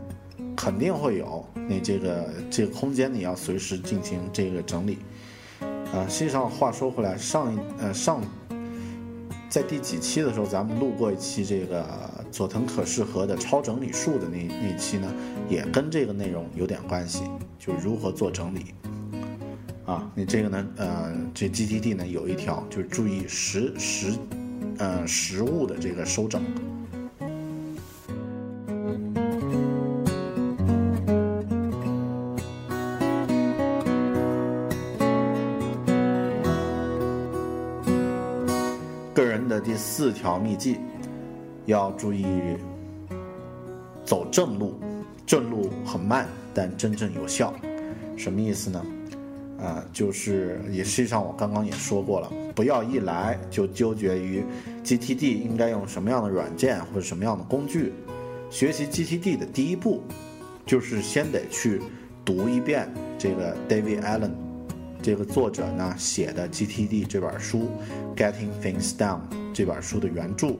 [0.56, 5.00] 肯定会有，你这个这个空间你要随时进行这个整理，
[5.94, 8.22] 啊，实际上话说回来，上一呃上，
[9.50, 11.86] 在第几期的时候，咱们录过一期这个
[12.36, 15.10] 佐藤可士和的超整理术的那那期呢，
[15.48, 17.24] 也跟这个内容有点关系，
[17.58, 18.74] 就是如何做整理，
[19.86, 24.14] 啊，你这个呢，呃，这 GTD 呢有一条就是注意实实，
[24.80, 26.44] 呃，实物的这个收整。
[39.14, 40.78] 个人的第四条秘籍，
[41.66, 42.26] 要注意
[44.04, 44.80] 走正路，
[45.26, 47.54] 正路很慢，但真正有效。
[48.16, 48.86] 什么意思呢？
[49.60, 54.44] 啊，就是也实际上我刚刚也说过了，不要一来就纠结于
[54.84, 57.94] GTD 应该用什么样的软件或者什么样的工具。
[58.52, 60.04] 学习 GTD 的第一步，
[60.66, 61.82] 就是先得去
[62.24, 64.32] 读一遍这个 David Allen
[65.02, 67.70] 这个作者呢写的 GTD 这本书
[68.16, 69.22] ，Getting Things Done。
[69.54, 70.58] 这本书的原著，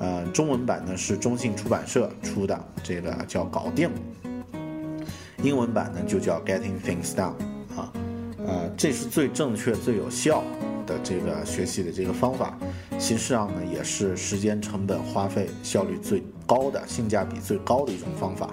[0.00, 3.88] 呃，中文版呢是中信出版社出的，这个叫《搞定》，
[5.42, 7.34] 英文版呢就叫《Getting Things Done》
[7.78, 7.92] 啊，
[8.38, 10.42] 呃，这是最正确、最有效
[10.86, 12.58] 的这个学习的这个方法。
[12.98, 18.48] 其实上呢，也是时间成本花费效率最高的、性价比最高的一种方法。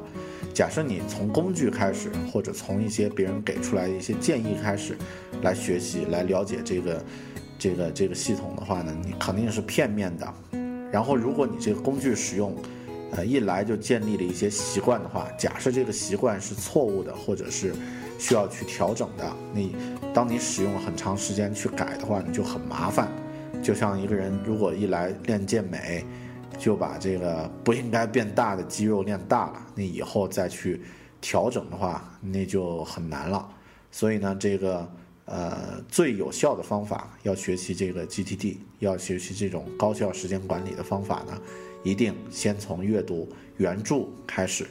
[0.54, 4.98] 假设你从工具开始，或者从一些别人给出来的一些建议开始，
[5.44, 7.02] 来学习、来了解这个。
[7.60, 10.34] 这个这个系统的话呢，你肯定是片面的。
[10.92, 12.56] 然后，如果你这个工具使用，
[13.12, 17.74] 呃，一来就建立了一些习惯的话，假设这个习惯是错误的，或者是
[18.18, 19.76] 需要去调整的，你
[20.14, 23.10] 当你使用很长时间去改的话，你就很麻烦。
[23.62, 26.06] 就像一个人如果一来练健美，
[26.58, 30.82] 就把这个不应该变大的肌肉练大了，那以后再去
[31.20, 33.48] 调整的话，那就很难了。
[33.92, 34.90] 所以呢，这个。
[35.28, 41.38] 呃，最有效的方法要学习这个 GTD，要学习这种高效时间管理的方法呢，
[41.84, 44.66] 一定先从阅读原著开始。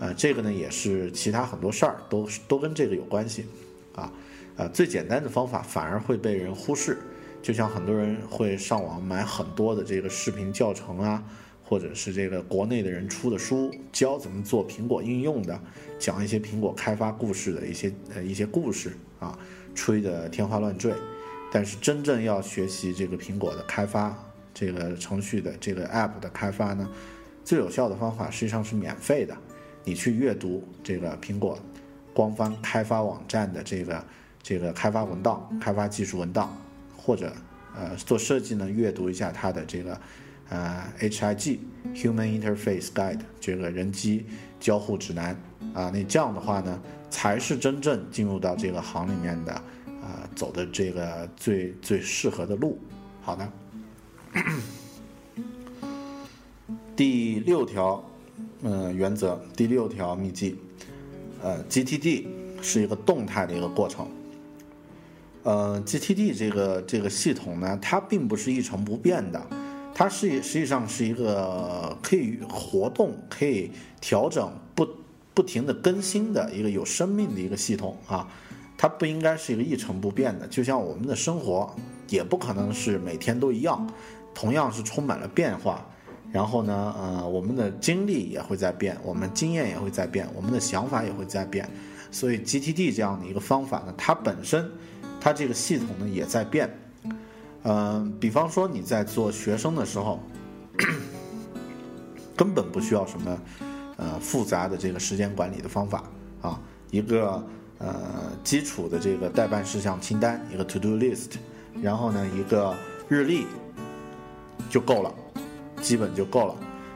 [0.00, 3.46] 呃，这个呢也是其他很多事儿都都跟这个有关系，
[3.94, 4.12] 啊，
[4.56, 6.98] 呃，最简单的方法反而会被人忽视。
[7.40, 11.22] 就像很多人会上网买很多的这个视频教程啊，
[11.62, 15.60] 或者是这个国内的人出的书，教怎么做苹果应用的，
[15.96, 19.38] 讲一些苹果开发故事的一些呃一些故事啊。
[19.74, 20.94] 吹的天花乱坠，
[21.50, 24.16] 但是真正要学习这个苹果的开发，
[24.52, 26.88] 这个程序的这个 App 的开发呢，
[27.44, 29.36] 最有效的方法实际上是免费的。
[29.84, 31.58] 你去阅读这个苹果
[32.14, 34.04] 官方开发网站的这个
[34.42, 36.56] 这个开发文档、开发技术文档，
[36.96, 37.32] 或者
[37.74, 40.00] 呃做设计呢，阅读一下它的这个
[40.48, 41.58] 呃 HIG
[41.94, 44.26] Human Interface Guide 这个人机
[44.60, 45.36] 交互指南
[45.74, 46.80] 啊，那这样的话呢。
[47.12, 52.78] 才是真正进入到这个行里面的，啊，走的这个最最适合的路。
[53.20, 53.46] 好的，
[56.96, 58.02] 第六条，
[58.62, 60.56] 嗯，原则，第六条秘籍，
[61.42, 62.26] 呃，GTD
[62.62, 64.08] 是一个动态的一个过程。
[65.42, 69.46] 呃，GTD 这个这个系统呢，它并不是一成不变的，
[69.94, 74.88] 它是实际上是一个可以活动、可以调整不。
[75.34, 78.28] 不停的更新的一个有生命的一个系统啊，
[78.76, 81.74] 它不应该是一个一成不变的，就像我们的生活
[82.08, 83.88] 也不可能是每天都一样，
[84.34, 85.86] 同样是充满了变化。
[86.30, 91.68] 然后呢，呃，我们的经历也会在变，我们经验也会在变，我们的想法也会在变。
[92.10, 94.70] 所以 GTD 这样的一个方法呢，它本身，
[95.20, 96.70] 它这个系统呢也在变。
[97.64, 100.20] 嗯，比方说你在做学生的时候，
[102.34, 103.38] 根本不需要什么
[104.02, 106.02] 呃复杂的这个时间管理的方法
[106.40, 107.46] 啊，一个
[107.78, 107.94] 呃
[108.42, 111.34] 基础的这个代办事项清单，一个 To Do List，
[111.80, 112.74] 然后呢一个
[113.08, 113.46] 日历
[114.68, 115.14] 就够了。
[115.82, 116.54] 基本就够了，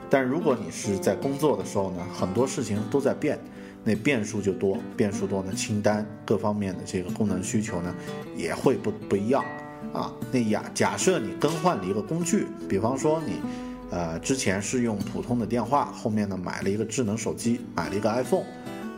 [0.08, 3.36] 但如果你是在工作的时候呢，很多事情都在变，
[3.82, 7.92] 那变数就多，变数多呢，清单各方面的这个功能需求呢
[8.36, 9.44] 也会不不一样
[9.92, 10.12] 啊。
[10.30, 13.40] 那呀，假设你更换了一个工具，比方说你，
[13.90, 18.44] 呃，之前是用普通的电话，后面呢买了一个智能手机，买了一个 iPhone，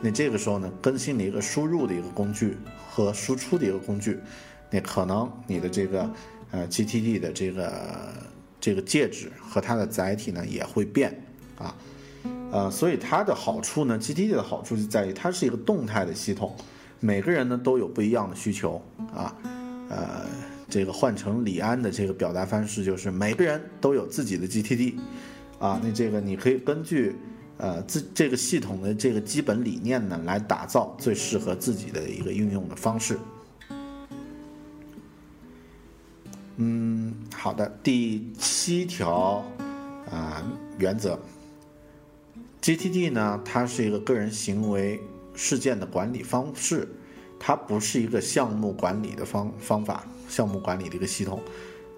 [0.00, 2.56] 那这个时候呢更新了一个输入的一个工具
[2.88, 4.18] 和输出的一个工具，
[4.70, 6.10] 那可能你的这个
[6.50, 8.28] 呃 GTD 的这个。
[8.60, 11.16] 这个介质和它的载体呢也会变
[11.56, 11.72] 啊，
[12.50, 16.56] 呃，所以它的好处呢，GTD 的好处就在于它是一个动态的系统，
[16.98, 18.82] 每个人呢都有不一样的需求
[19.14, 19.32] 啊，
[19.88, 20.26] 呃，
[20.68, 24.94] 这个换成李安的这个表达方式就是每个人都有自己的 GTD
[25.58, 27.16] 啊，那这个你可以根据
[27.56, 33.18] 呃自这个系统的这个基本理念呢来打造最适合自己的一个运用的方式。
[36.60, 37.72] 嗯，好的。
[37.82, 39.44] 第七条
[40.10, 40.42] 啊
[40.76, 41.18] 原则
[42.60, 45.00] ，GTD 呢，它是一个个人行为
[45.34, 46.88] 事件的管理方式，
[47.38, 51.42] 它不是一个项目管理的方方法，项目管理的一个系统，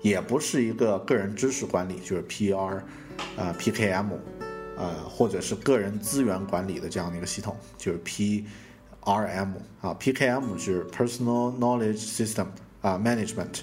[0.01, 2.81] 也不是一个个人知识管理，就是 PR
[3.37, 4.07] 啊 PKM
[4.77, 9.49] 呃，或者是个人资源管理的这样的一个系统，就是 PRM
[9.83, 12.47] 啊 PKM 是 Personal Knowledge System
[12.81, 13.61] 啊 Management。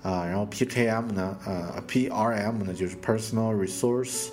[0.00, 4.28] 啊，然后 PKM 呢，呃，PRM 呢就是 Personal Resource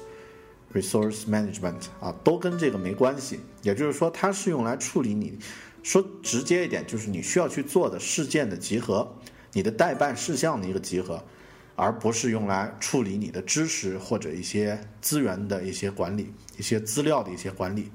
[0.71, 3.39] Resource Management 啊，都跟这个没关系。
[3.63, 5.39] 也就是说，它是用来处理你，
[5.81, 9.11] 说直接一点，就是你需要去做的事件的集合，
[9.55, 11.23] 你的代办事项的一个集合，
[11.77, 17.89] 而不是用来处理你的知识或者一些资源的一些管理、一些资料的一些管理。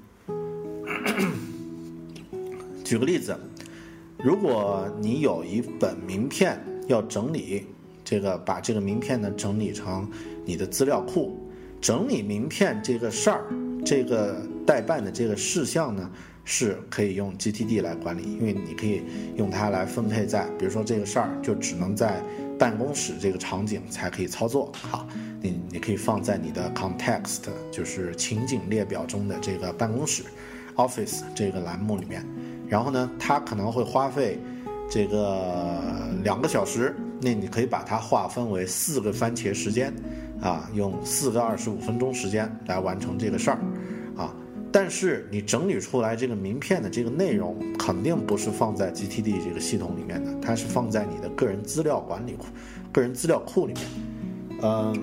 [2.82, 3.38] 举个例子，
[4.16, 6.58] 如果你有一本名片。
[6.90, 7.66] 要整理
[8.04, 10.10] 这个，把这个名片呢整理成
[10.44, 11.38] 你的资料库。
[11.80, 13.44] 整理名片这个事儿，
[13.84, 16.10] 这个代办的这个事项呢，
[16.50, 19.02] 是可以用 GTD 来管理，因为你可以
[19.36, 22.20] 用它来分配在，比如说这个事儿就只能在
[22.58, 24.72] 办公室这个场景才可以操作。
[24.74, 25.06] 好，
[25.40, 30.24] 你你可以放在你的 Context，就是情景列表中的这个办公室
[30.74, 32.26] Office 这个栏目里面。
[32.68, 34.36] 然后呢，它可能会花费。
[34.92, 36.92] 这个两个小时，
[37.22, 39.94] 那你可以把它划分为四个番茄时间，
[40.42, 43.58] 啊，用四个二十五分钟时间来完成这个事儿，
[44.72, 52.46] 但是你整理出来这个名片的这个内容，肯定不是放在 GTD 这个系统里面的，它是放在你的个人资料管理库、
[52.92, 53.82] 个人资料库里面。
[54.62, 54.94] 嗯，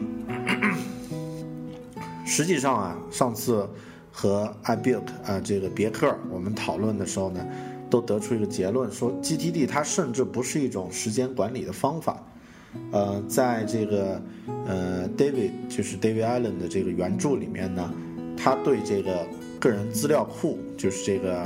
[2.25, 3.67] 实际上啊，上次
[4.11, 7.45] 和 iBook 啊这个别克我们讨论的时候呢。
[7.89, 12.21] 都得出一个结论，说 GTD 它甚至不是一种时间管理的方法。
[12.91, 14.21] 呃，在这个
[14.67, 17.89] 呃 David 就是 David Allen 的这个原著里面呢，
[18.35, 19.25] 他对这个
[19.59, 21.41] 个人资料库，就是这个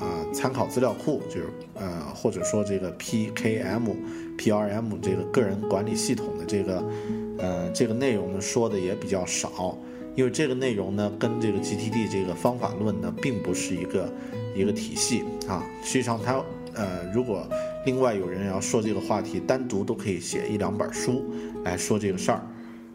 [0.00, 3.94] 呃参考资料库，就是呃或者说这个 PKM、
[4.36, 6.84] PRM 这个个人管理系统的这个
[7.38, 9.76] 呃这个内容呢说的也比较少，
[10.14, 14.08] 因为这个内容呢跟这个 GTD 这个方法论呢并不是一个。
[14.56, 16.42] 一个体系啊，实际上它
[16.74, 17.46] 呃，如果
[17.86, 21.24] 另外有人要说这个话题，单独都可以写一两本书
[21.64, 22.42] 来说这个事儿。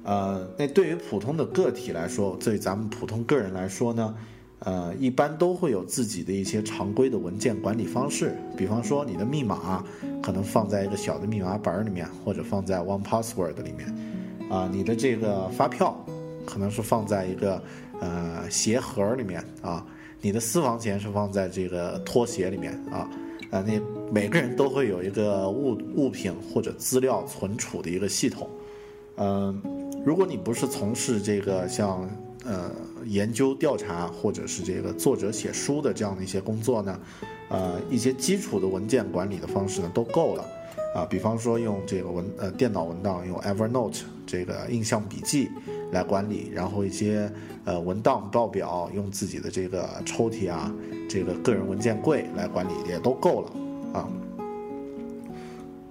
[0.03, 4.13] 呃，那对于普通的个体来说，对咱们普通个人来说呢，
[4.65, 8.35] 呃，一般都会有自己的一些常规的文件管理方式。
[8.57, 9.83] 比方说，你的密码
[10.21, 14.49] 可能放在一个小的密码本里面，或者放在 One Password 里面。
[14.49, 15.97] 啊，你的这个发票
[16.45, 17.61] 可能是放在一个
[17.99, 19.85] 呃鞋盒里面啊。
[20.21, 23.09] 你的私房钱是放在这个拖鞋里面啊，
[23.51, 23.77] 啊，那
[24.09, 28.47] 每个人都会有一个物物品或者资料存储的一个系统，
[29.17, 29.61] 嗯，
[30.05, 32.09] 如果你不是从事这个像
[32.45, 32.71] 呃
[33.05, 36.99] 研究调查或者是这个作者写书的这样的一些工作呢，
[37.49, 40.45] 呃，一些基础的文件管理的方式呢都够了。
[40.95, 45.49] 啊，比方说用这个文呃电脑文档用 Evernote 这个印象笔记
[45.91, 47.31] 来管理，然后一些
[47.65, 50.71] 呃文档报表用自己的这个抽屉啊，
[51.09, 54.09] 这个个人文件柜来管理也都够了啊。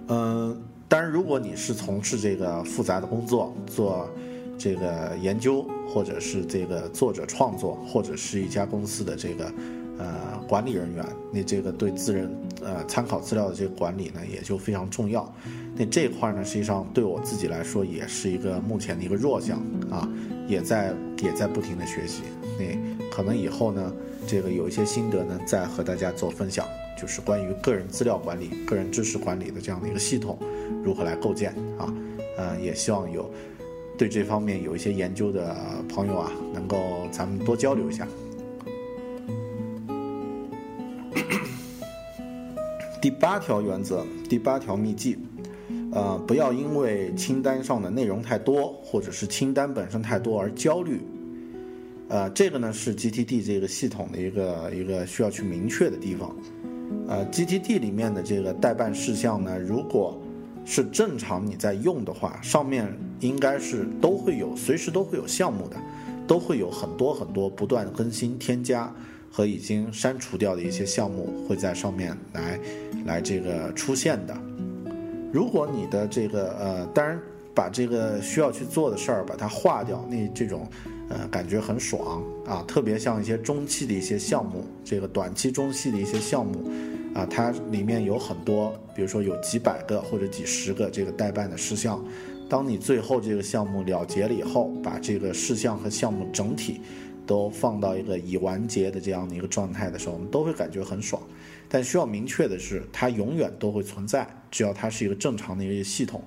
[0.07, 4.09] 嗯，当然，如果你是从事这个复杂的工作，做
[4.63, 9.51] 这个研究，或者是这个作者创作，或者是一家公司的这个
[9.97, 12.33] 呃管理人员，那这个对自人
[12.63, 15.29] 呃参考资料的这个管理呢，也就非常重要。
[15.75, 19.61] 那这块呢，实际上对我自己来说，也是一个目前的一个弱项
[19.91, 20.07] 啊，
[20.47, 22.23] 也在也在不停的学习。
[22.57, 23.93] 那可能以后呢，
[24.25, 26.65] 这个有一些心得呢，再和大家做分享。
[26.95, 30.37] 就是关于个人资料管理、个人知识管理的这样的一个系统，
[30.85, 31.93] 如何来构建啊？
[32.37, 33.29] 呃，也希望有
[33.97, 35.55] 对这方面有一些研究的
[35.87, 36.77] 朋友啊，能够
[37.11, 38.07] 咱们多交流一下。
[43.01, 45.17] 第八条原则，第八条秘籍，
[45.91, 50.99] 呃，不要因为清单上的内容太多，或者是清单本身太多而焦虑。
[52.09, 56.35] 呃，这个呢是 GTD 这个系统的一个一个需要去明确的地方。
[57.07, 60.17] 呃，GTD 里面的这个代办事项呢，如果
[60.65, 62.87] 是正常你在用的话，上面
[63.19, 65.77] 应该是都会有，随时都会有项目的，
[66.27, 68.93] 都会有很多很多不断更新、添加
[69.31, 72.59] 和已经删除掉的一些项目会在上面来
[73.05, 74.37] 来这个出现的。
[75.31, 77.19] 如果你的这个呃，当然
[77.53, 80.67] 把这个需要去做的事儿把它划掉，那这种。
[81.09, 86.71] 呃，感觉很爽啊，特别像一些中期的一些项目，这个短期、中期的一些项目，
[87.13, 92.03] 啊，它里面有很多，比如说有几百个或者几十个这个代办的事项，
[92.49, 96.81] 当你最后这个项目了结了以后，把这个事项和项目整体
[97.25, 101.21] 都放到一个已完结的这样的一个状态的时候，我们都会感觉很爽。
[101.69, 106.21] 但需要明确的是，它永远都会存在，只要它是一个正常的一个系统。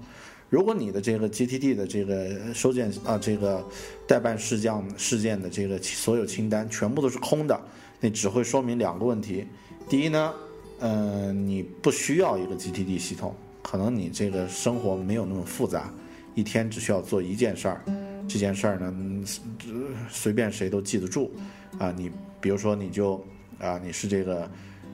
[0.49, 3.65] 如果你的这个 GTD 的这个收件啊，这个
[4.07, 7.61] 代办事项事件的这个所有清单全部都是空的，
[8.01, 9.45] 那只会说明两个问题。
[9.89, 10.33] 第一呢，
[10.81, 15.93] 嗯，你不需要一个 GTD 系统，可能你这个生活没有那么复杂，
[16.35, 17.81] 一天只需要做一件事儿，
[18.29, 18.95] 这件事儿呢，
[20.11, 21.33] 随便谁都记得住
[21.79, 21.93] 啊。
[21.97, 22.11] 你
[22.41, 23.25] 比如说，你就
[23.59, 24.49] 啊，你是这个。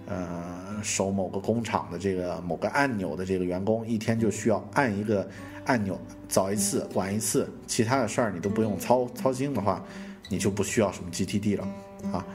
[0.05, 5.27] 呃，守某个工厂的这个某个按钮的这个员工，一天就需要按一个
[5.65, 9.83] 按钮，早一次晚一次，其他的事儿你都不用操操心的话，
[10.29, 11.69] 你就不需要什么 GTD 了
[12.13, 12.27] 啊。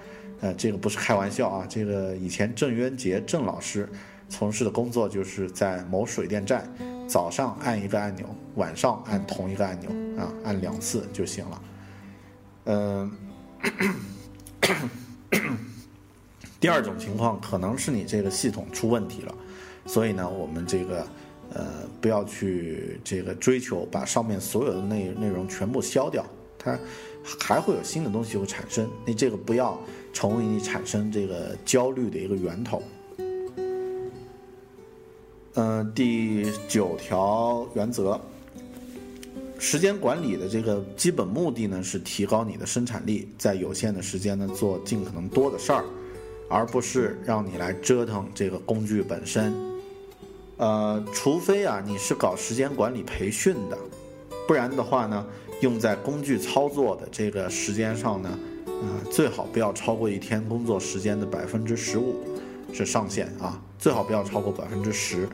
[0.41, 3.89] 呃，这个不是开玩笑啊，这个以前郑渊洁郑老师
[4.29, 6.67] 从事的工作就是在某水电站，
[7.07, 9.89] 早上按一个按钮，晚上按同一个按钮
[10.21, 11.61] 啊，按两次就行了。
[12.65, 13.11] 嗯。
[16.59, 19.35] 第二种情况可能是你这个系统出问题了，
[19.85, 21.07] 所以呢，我们这个
[21.53, 21.65] 呃
[22.01, 26.25] 不要去这个追求把上面所有的内内容全部消掉，
[26.57, 26.77] 它
[27.39, 28.89] 还会有新的东西会产生。
[29.05, 29.79] 你这个不要
[30.13, 32.81] 成为你产生这个焦虑的一个源头。
[35.55, 38.19] 嗯，第九条原则，
[39.57, 45.83] 时间管理的这个基本目的呢是提高你的生产力，在有限的时间呢做尽可能多的事儿。
[46.49, 49.53] 而不是让你来折腾这个工具本身，
[50.55, 53.77] 呃，除非啊你是搞时间管理培训的，
[54.47, 55.27] 不然的话呢，
[55.59, 58.39] 用在工具操作的这个时间上呢，
[58.81, 62.15] 呃，最好不要超过一天工作时间的百分之十五
[62.71, 65.27] 是上限啊，最好不要超过百分之十。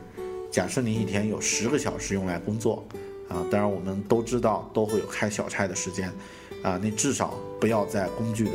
[0.50, 2.84] 假设你一天有十个小时用来工作，
[3.28, 6.10] 啊，当然我们都知道都会有开小差的时间。
[6.62, 8.52] 啊，你至少不要在工具的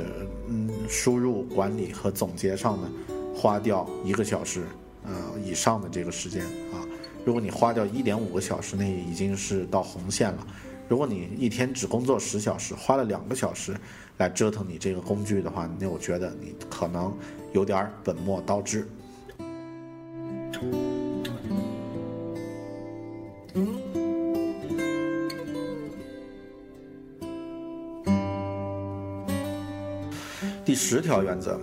[0.47, 2.89] 嗯输入管理和总结上呢，
[3.35, 4.63] 花掉一个小时
[5.05, 5.13] 呃
[5.45, 6.81] 以上的这个时间啊。
[7.23, 10.47] 如果你花掉一点五个小时，那已经是到红线了。
[10.89, 13.75] 如果你一天只工作十小时，花了两个小时
[14.17, 17.15] 来折腾你这个工具的话，那我觉得你可能
[17.53, 18.89] 有点本末倒置。
[30.65, 31.59] 第十条原则，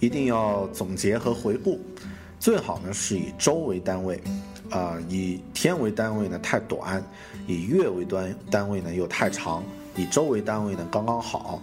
[0.00, 1.78] 一定要总结和回顾，
[2.40, 4.18] 最好呢是以周为单位，
[4.72, 7.04] 啊，以天为单位呢太短，
[7.46, 9.62] 以月为单单位呢又太长，
[9.94, 11.62] 以周为单位呢刚刚好，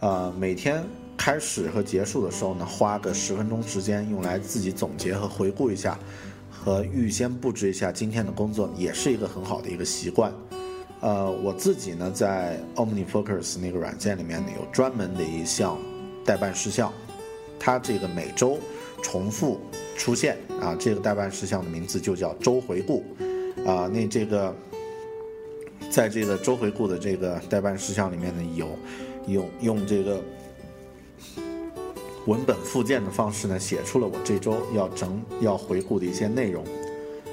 [0.00, 0.84] 呃，每天
[1.16, 5.98] 开始和结束的时候呢，花个十分钟时间用来自己总结和回顾一下，
[6.50, 10.32] 和预先布置一下今天的工作，也是一个很好的一个习惯。
[11.00, 15.78] 呃，我自己呢在 OmniFocus 那个软件里面呢有专门的一项。
[16.24, 16.92] 代办事项，
[17.58, 18.58] 它这个每周
[19.02, 19.58] 重复
[19.98, 23.04] 出现啊，这个代办事项的名字就叫周回顾
[23.66, 23.90] 啊。
[23.92, 24.54] 那这个
[25.90, 28.68] 在这个周回顾的这个代办事项里面呢，有
[29.26, 30.22] 用用这个
[32.26, 36.64] 文本附件的方式呢，写出了我这周要整要回顾的一些内容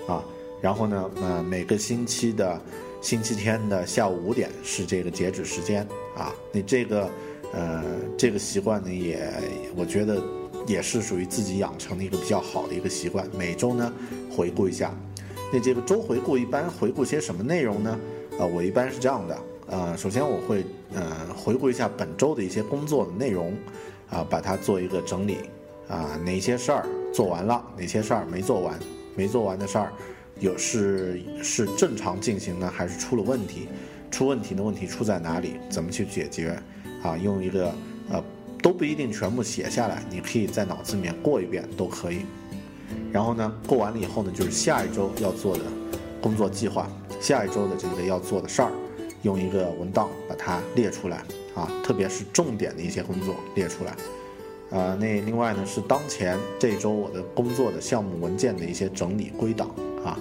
[0.07, 0.26] 啊。
[0.61, 2.59] 然后呢，呃，每个星期的
[3.01, 5.88] 星期天的下午五点是这个截止时间
[6.18, 6.34] 啊。
[6.51, 7.09] 那这个，
[7.53, 7.84] 呃，
[8.18, 9.32] 这个习惯呢，也
[9.76, 10.24] 我觉得
[10.68, 13.28] 也是属于自己养成的一个比较好的一个习惯。
[13.38, 13.91] 每周呢
[14.32, 14.93] 回顾一下，
[15.51, 17.99] 那这个周回顾一般回顾些什么内容呢？
[18.39, 23.53] 啊，我一般是这样的，呃，首先我会呃回顾一下本周的一些工作的内容，
[24.09, 25.38] 啊，把它做一个整理，
[25.88, 28.78] 啊，哪些事儿做完了，哪些事儿没做完，
[29.16, 29.93] 没做完的事儿。
[30.41, 33.70] 有是是正常进行呢，还是出了问题？
[34.11, 35.53] 出问题的问题出在哪里？
[35.70, 36.61] 怎么去解决？
[37.01, 37.74] 啊，用一个
[38.09, 38.22] 呃
[38.66, 42.22] 都不一定全部写下来，你可以在脑子里面过一遍都可以。
[43.11, 45.61] 然后呢，过完了以后呢，就是下一周要做的
[46.20, 46.89] 工作计划，
[47.22, 48.72] 下一周的这个要做的事儿，
[49.22, 51.18] 用一个文档把它列出来
[51.53, 53.91] 啊，特别是重点的一些工作列出来。
[54.76, 59.70] 啊，那另外呢是当前这周我的工作的项目文件的一些整理归档。
[60.03, 60.18] 啊，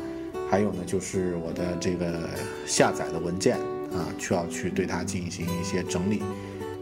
[0.50, 2.28] 还有呢，就是我的这个
[2.66, 3.56] 下载的文件
[3.90, 6.22] 啊，需要去对它进行一些整理。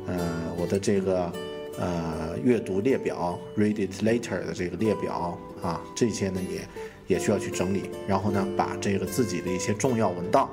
[0.08, 1.32] 呃，我的这个
[1.78, 7.90] 呃阅读列表 （read it later） 的这个列表啊，这些呢也也需要去整理。
[8.06, 10.48] 然后呢，把这个自己的一些重要文档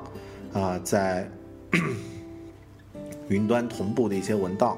[0.54, 1.30] 啊，在
[3.30, 4.78] 云端同步的一些文档，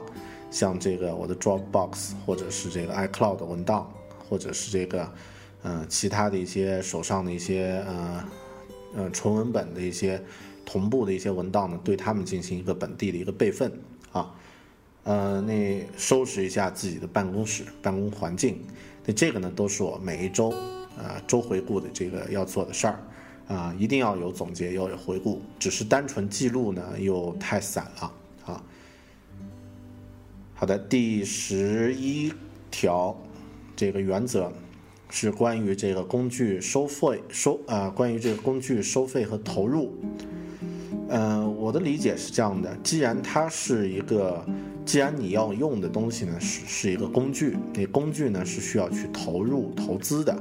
[0.49, 3.91] 像这个我的 Dropbox 或者是这个 iCloud 文档，
[4.29, 5.09] 或者是这个。
[5.63, 8.23] 嗯，其他的一些手上的一些呃，
[8.95, 10.19] 呃纯文本的一些
[10.65, 13.71] 同步的一些文档呢，对他们进行一个本地的一个备份
[14.11, 14.33] 啊，
[15.03, 18.59] 呃，那收拾一下自己的办公室、办公环境，
[19.05, 20.49] 那这个呢，都是我每一周
[20.97, 22.99] 啊周回顾的这个要做的事儿
[23.47, 28.13] 啊，一定要有总结，要有回顾，只是单纯记录呢又太散了
[28.45, 28.63] 啊。
[30.53, 32.31] 好的，第十一
[32.69, 33.15] 条
[33.75, 34.51] 这个原则。
[35.13, 39.93] 是关于这个工具收费收啊，关于这个工具收费和投入，
[41.13, 44.45] 嗯，我的理解是这样的：既然它是一个，
[44.85, 50.33] 既然你要用的东西呢是是一个工具，那工具呢是需要去投入投资的。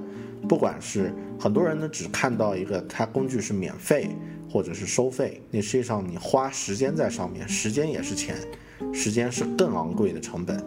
[0.48, 4.10] 不管是很多人呢只看到一个它工具是免费
[4.48, 8.36] 或者是收费，那实际上你花时间在上面，时间也是钱，
[8.92, 10.64] 时间是更昂贵的成本，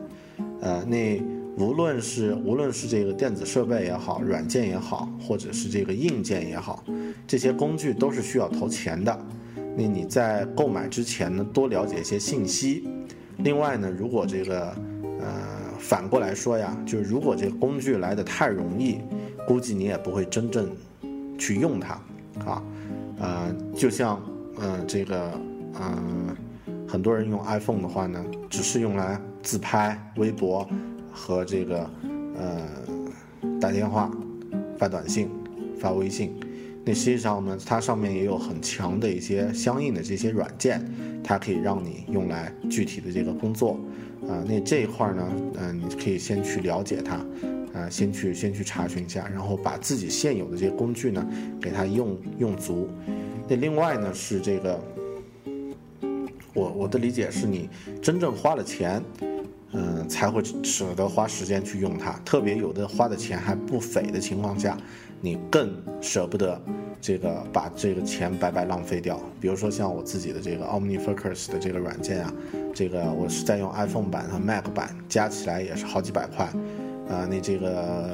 [0.62, 1.22] 呃，那。
[1.56, 6.84] 无论是无论是这个电子设备也好，软件也好，或者是这个硬件也好，
[7.28, 9.16] 这些工具都是需要投钱的。
[9.76, 12.88] 那你在购买之前呢，多了解一些信息。
[13.38, 14.68] 另外呢，如果这个
[15.20, 15.28] 呃
[15.80, 19.00] 反过来说呀，就是如果这个工具来的太容易，
[19.48, 20.70] 估计你也不会真正
[21.38, 21.94] 去用它
[22.46, 22.64] 啊。
[23.20, 24.22] 呃，就像
[24.60, 25.32] 嗯这个
[25.80, 26.36] 嗯
[26.88, 30.68] 很多人用 iPhone 的话呢，只是用来自拍、微博。
[31.16, 31.88] 和这个，
[32.36, 32.60] 呃，
[33.62, 34.10] 打电话、
[34.80, 35.30] 发短信、
[35.80, 36.36] 发微信，
[36.86, 40.84] 那实际上呢，它上面也有很强的一些相应的这些软件，
[41.24, 43.80] 它可以让你用来具体的这个工作，
[44.28, 47.16] 啊，那这一块呢，嗯，你可以先去了解它，
[47.74, 51.26] 啊，先去先去查询一下，然后把自己现有的这些工具呢，
[51.62, 52.90] 给它用用足。
[53.48, 54.84] 那另外呢是这个，
[56.54, 57.70] 我我的理解是你
[58.02, 59.02] 真正花了钱。
[59.76, 62.12] 嗯，才会舍得花时间去用它。
[62.24, 64.78] 特别有的花的钱还不菲的情况下，
[65.24, 66.62] 你更舍不得
[67.00, 69.18] 这个把这个钱白白浪费掉。
[69.40, 72.34] 比如说像我自己的这个 OmniFocus 的这个软件啊，
[72.76, 76.44] 这个我是在用 iPhone 版和 Mac 版，加起来也是好几百块，
[77.10, 78.10] 啊，那这个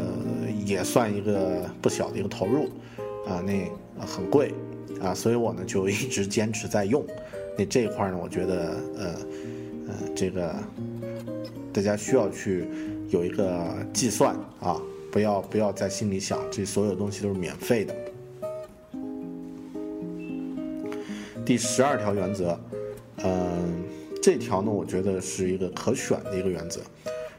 [0.64, 2.66] 也算一个不小的一个投入，
[3.28, 3.68] 啊，那
[4.06, 4.54] 很贵，
[5.02, 7.04] 啊，所以我呢就一直坚持在用。
[7.58, 9.06] 那这一块呢，我觉得，呃，
[9.88, 10.56] 呃，这个。
[11.72, 12.68] 大家需要去
[13.10, 14.76] 有一个计算啊，
[15.12, 17.96] 不要不要在心里想这所有东西都是免费的。
[21.46, 22.60] 第十二条原则，
[23.24, 23.84] 嗯，
[24.22, 26.82] 这条呢，我觉得是一个可选的一个原则，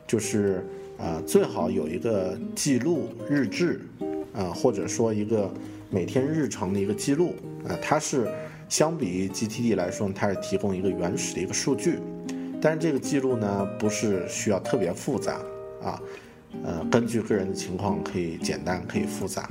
[0.07, 0.67] 就是
[0.99, 3.81] 啊，最好有一个记录日志
[4.35, 5.49] 啊，或者说一个
[5.91, 7.35] 每天日程的一个记录
[7.69, 8.29] 啊，它是
[8.69, 12.01] 相比于 GTD 来说，它是提供一个原始的一个数据。
[12.61, 15.41] 但是这个记录呢，不是需要特别复杂
[15.83, 16.03] 啊，
[16.65, 19.51] 呃，根据个人的情况可以简单，可以复杂，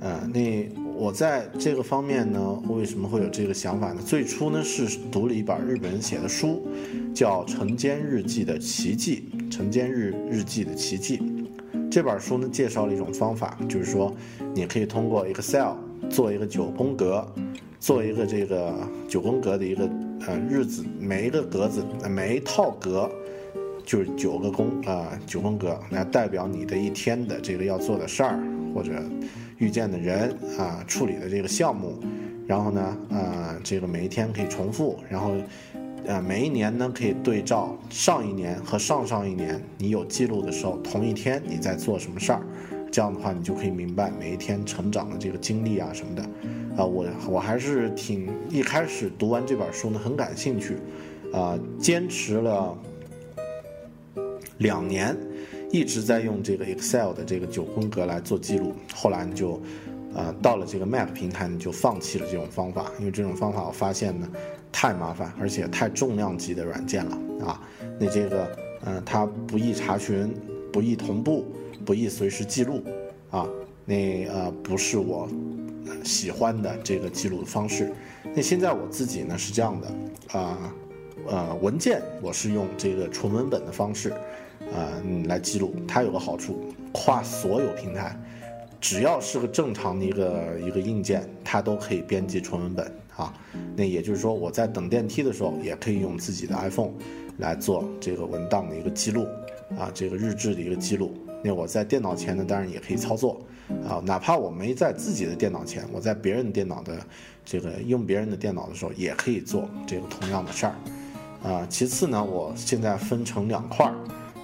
[0.00, 4.02] 呃，那我在这个方面呢，为什么会有这个想法呢？
[4.04, 6.66] 最初呢是读了一本日本人写的书，
[7.14, 11.20] 叫《晨间日记的奇迹》，晨间日日记的奇迹。
[11.90, 14.14] 这本书呢介绍了一种方法，就是说
[14.54, 15.72] 你可以通过 Excel
[16.10, 17.26] 做一个九宫格，
[17.80, 18.74] 做一个这个
[19.08, 19.88] 九宫格的一个。
[20.24, 23.10] 呃，日子每一个格子，每一套格，
[23.84, 28.38] 就是九个宫啊，九宫格来代表你的一天的这个要做的事儿
[28.74, 28.92] 或者
[29.58, 31.98] 遇见的人啊，处理的这个项目，
[32.46, 35.34] 然后呢，呃，这个每一天可以重复，然后，
[36.06, 42.42] 呃，每一年呢可以对照上一年和上上一年你有记录的时候，同一天你在做什么事儿，
[42.90, 46.22] 这样的话你就可以明白每一天成长的这个经历啊什么的。
[46.76, 50.76] 啊，我我还是挺一开始读完这本书呢，很感兴趣，
[51.32, 52.76] 啊，坚持了
[54.62, 55.16] 两年，
[55.70, 58.72] 一直在用这个 Excel 的这个九宫格来做记录。
[58.94, 59.60] 后来你就，
[60.14, 64.28] 呃，到了这个 Mac 平台，你就放弃了这种方法，因为这种方法我发现呢
[64.70, 67.60] 太麻烦，而且太重量级的软件了啊。
[67.98, 68.56] 那这个，
[68.86, 70.32] 嗯，它不易查询，
[70.72, 71.44] 不易同步，
[71.84, 72.82] 不易随时记录，
[73.30, 73.46] 啊，
[73.84, 75.28] 那呃不是我。
[76.04, 77.92] 喜欢的这个记录的方式，
[78.34, 80.74] 那现在我自己呢是这样的啊，
[81.28, 84.12] 呃，文件我是用这个纯文本的方式
[84.74, 84.88] 啊
[85.26, 86.58] 来记录，它有个好处，
[86.92, 88.16] 跨所有平台，
[88.80, 93.32] 只要是个正常的一个一个硬件，它都可以编辑纯文本啊。
[93.76, 96.92] 那也就是说，我在等电梯的时候，也可以用自己的 iPhone
[97.38, 99.26] 来做这个文档的一个记录
[99.78, 101.12] 啊，这个日志的一个记录。
[101.44, 103.40] 那我在电脑前呢，当然也可以操作。
[103.88, 106.98] 啊，哪怕我没在自己的电脑前，我在别人的电脑的
[107.42, 110.74] 这个用别人的电脑的时候，也可以做这个同样的事儿。
[111.42, 113.94] 啊，其次呢，我现在分成两块儿，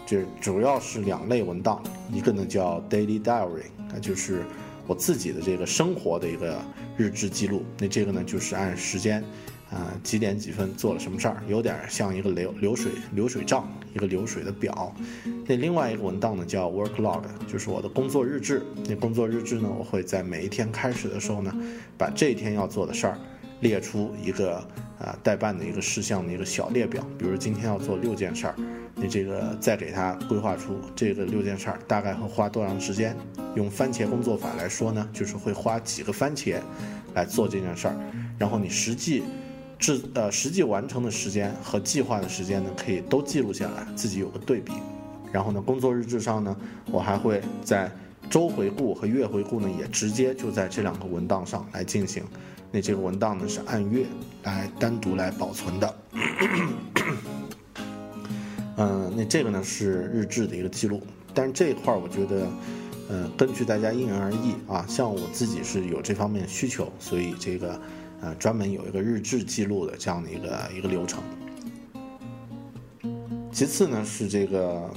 [0.09, 4.43] 就主要是两类文档，一个呢叫 daily diary，那就是
[4.87, 6.59] 我自己的这个生活的一个
[6.97, 7.63] 日志记录。
[7.79, 9.23] 那这个呢，就是按时间。
[9.71, 14.95] 啊，几点几分做了什么事儿，有点像一个流流水流水账，一个流水的表。
[15.47, 18.63] 那另外一个文档呢，叫 work log，就是我的工作日志。
[18.89, 21.55] 那工作日志呢，我会在每一天开始的时候呢，
[21.99, 23.19] 把这一天要做的事儿
[23.61, 24.57] 列出一个
[24.99, 27.05] 啊待办的一个事项的一个小列表。
[27.19, 28.55] 比如今天要做六件事儿，
[28.95, 33.17] 你这个再给它规划出这个六件事儿大概会花多长时间。
[33.55, 36.57] 用番茄工作法来说呢，就是会花几个番茄
[37.15, 37.97] 来做这件事儿，
[38.39, 39.23] 然后你实际。
[39.81, 44.73] 制呃实际完成的时间和计划的时间呢，可以都记录下来，自己有个对比。
[45.31, 46.57] 然后呢，工作日志上呢，
[46.91, 47.89] 我还会在
[48.29, 52.25] 周回顾和月回顾呢，也直接就在这两个文档上来进行。
[52.71, 54.07] 那这个文档呢是按月
[54.45, 55.95] 来单独来保存的。
[58.77, 61.03] 嗯，那这个呢是日志的一个记录，
[61.35, 62.47] 但是这一块儿我觉得，
[63.11, 64.85] 嗯，根据大家因人而异啊。
[64.89, 67.81] 像我自己是有这方面需求，所以这个。
[68.21, 71.23] 呃，专门有一个日志记录的这样的一个一个流程。
[73.53, 74.91] 其次呢是这个，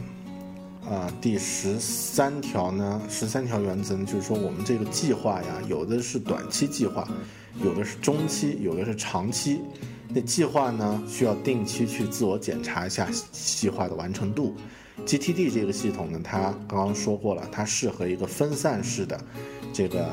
[0.90, 7.08] 呃，第十三条呢，十三条原则呢，就是说我们这个计划呀，有的是短期计划，
[7.64, 9.62] 有的是中期，有的是长期。
[10.10, 14.56] 那计划呢，需要定期去自我检查一下计划的完成度。
[15.06, 19.20] GTD 这个系统呢，它刚刚说过了，它适合一个分散式的。
[19.74, 20.06] 这个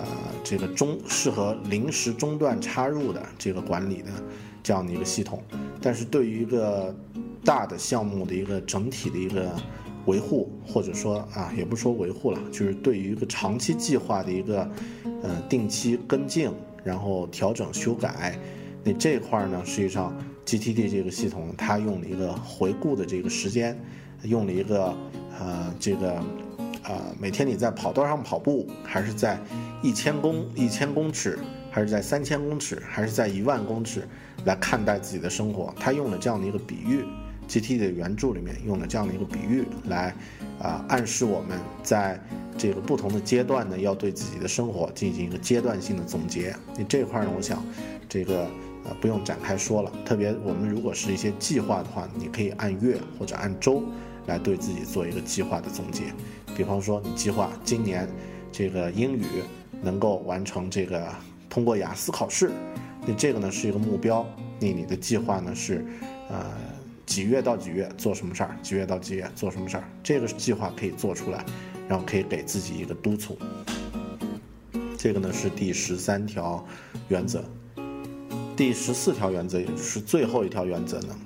[0.44, 4.10] 这个中适合临时中断插入的这个管理的
[4.62, 5.42] 这样的一个系统，
[5.82, 6.94] 但是对于一个
[7.44, 9.52] 大的项目的一个整体的一个
[10.08, 14.68] 维护，或者说啊，也不说维护了，就是对于一个长期计划的一个
[15.22, 16.50] 呃定期跟进，
[16.82, 18.36] 然后调整修改，
[18.82, 23.78] 那这块呢，实际上 GTD 这个系统它用了一个回顾的这个时间，
[24.22, 24.96] 用了一个
[25.38, 26.20] 呃这个。
[26.84, 29.38] 呃，每天你在跑道上跑步，还是在
[29.82, 31.38] 一千公一千公尺，
[31.70, 34.08] 还是在三千公尺，还是在一万公尺
[34.46, 35.74] 来看待自己的生活？
[35.78, 37.04] 他用了这样的一个比喻
[37.48, 40.14] ，GT 的原著里面用了这样的一个比喻来，
[40.60, 42.20] 啊，暗示我们在
[42.56, 46.54] 这个不同的阶段呢，要对自己的生活进行一个阶段性的总结。
[46.76, 47.64] 你这块呢，我想
[48.08, 48.42] 这个
[48.84, 49.90] 呃不用展开说了。
[50.04, 53.82] 特别我们如果是一些计划的话，你可以按月或者按周
[54.26, 56.04] 来对自己做一个计划的总结。
[56.56, 58.08] 比方说，你计划今年
[58.50, 59.24] 这个英语
[59.80, 61.08] 能够完成这个
[61.48, 62.50] 通过雅思考试，
[63.06, 64.26] 那这个呢是一个目标。
[64.60, 65.86] 那你的计划呢是，
[66.28, 66.44] 呃，
[67.08, 68.54] 几月到几月做什么事儿？
[68.62, 69.84] 几月到几月做什么事儿？
[70.02, 71.42] 这个计划可以做出来，
[71.88, 73.38] 然后可以给自己一个督促。
[74.98, 76.62] 这个呢是第十三条
[77.08, 77.42] 原则，
[78.54, 81.16] 第十四条原则，也就是最后一条原则呢，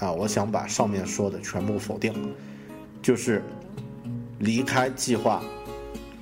[0.00, 2.14] 啊，我想把上面说的全部否定，
[3.02, 3.42] 就是。
[4.40, 5.42] 离开计划，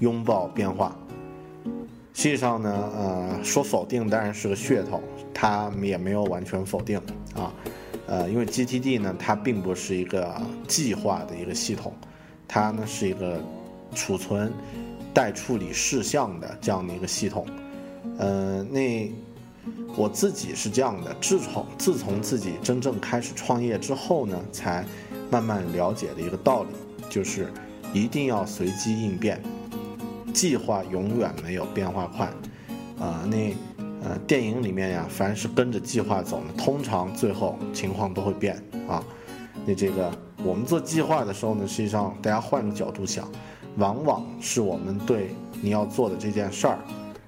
[0.01, 0.97] 拥抱变化。
[2.15, 5.03] 实际上呢，呃，说否定当然是个噱头，
[5.35, 6.99] 它也没有完全否定
[7.35, 7.53] 啊。
[8.07, 10.35] 呃，因为 GTD 呢，它并不是一个
[10.67, 11.93] 计划的一个系统，
[12.47, 13.43] 它呢是一个
[13.95, 14.53] 储存
[15.13, 17.47] 待处理事项的这样的一个系统。
[18.19, 19.11] 呃，那
[19.97, 24.85] 我自己是这样的，自从自从自己真正开始创业之后呢，才
[25.31, 26.71] 慢慢了解的一个道理，
[27.11, 27.53] 就是。
[27.95, 29.41] 一定要随机应变，
[30.35, 32.27] 计划永远没有变化快，
[32.99, 33.55] 啊，那
[34.07, 39.03] 呃电影里面呀，凡是跟着计划走呢，通常最后情况都会变啊。
[39.65, 40.13] 那这个
[40.45, 43.29] 我们做计划的时候呢，实际上大家换个角度想，
[43.79, 45.31] 往往是我们对
[45.61, 46.79] 你要做的这件事儿，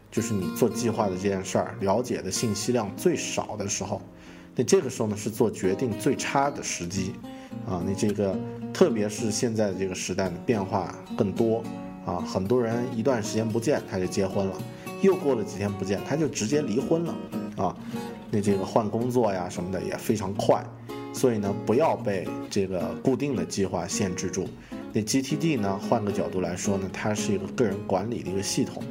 [0.09, 4.01] 就是你做计划的这件事儿了解的信息量最少的时候，
[4.55, 7.12] 那这个时候呢是做决定最差的时机。
[7.66, 8.39] 啊，你这个，
[8.72, 11.64] 特别是现在这个时代呢，变化更多
[12.05, 14.57] 啊，很多人一段时间不见他就结婚了，
[15.01, 17.15] 又过了几天不见他就直接离婚了
[17.57, 17.77] 啊，
[18.31, 20.65] 那这个换工作呀什么的也非常快，
[21.13, 24.49] 所以呢，不要被这个固定的计划限制住。
[24.93, 28.83] 那 GTD 呢，换个角度来说呢，它是一个个人管理的一个系统。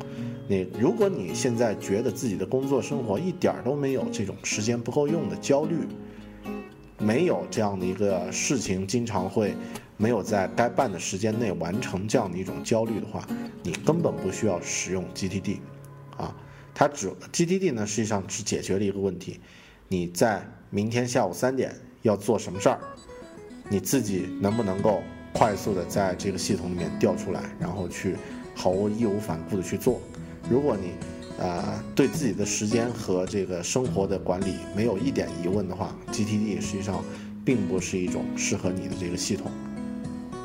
[0.47, 5.75] 你如果你现在觉得自己的工作生活一点都没有这种时间不够用的焦虑。
[6.99, 9.53] 没有这样的一个事情，经常会
[9.97, 13.23] 没有在该办的时间内完成这样的一种焦虑的话，
[13.61, 15.57] 你根本不需要使用 GTD，
[16.17, 16.35] 啊，
[16.73, 19.39] 它只 GTD 呢实际上只解决了一个问题，
[19.87, 22.79] 你在明天下午三点要做什么事儿，
[23.69, 25.01] 你自己能不能够
[25.33, 28.15] 快速的在这个系统里面调出来，然后去
[28.55, 30.01] 毫无义无反顾的去做，
[30.49, 30.91] 如果你。
[31.37, 37.05] 啊，对自己的时间和这个生活的管理没有一点疑问的话，GTD 实际上
[37.45, 39.51] 并不是一种适合你的这个系统。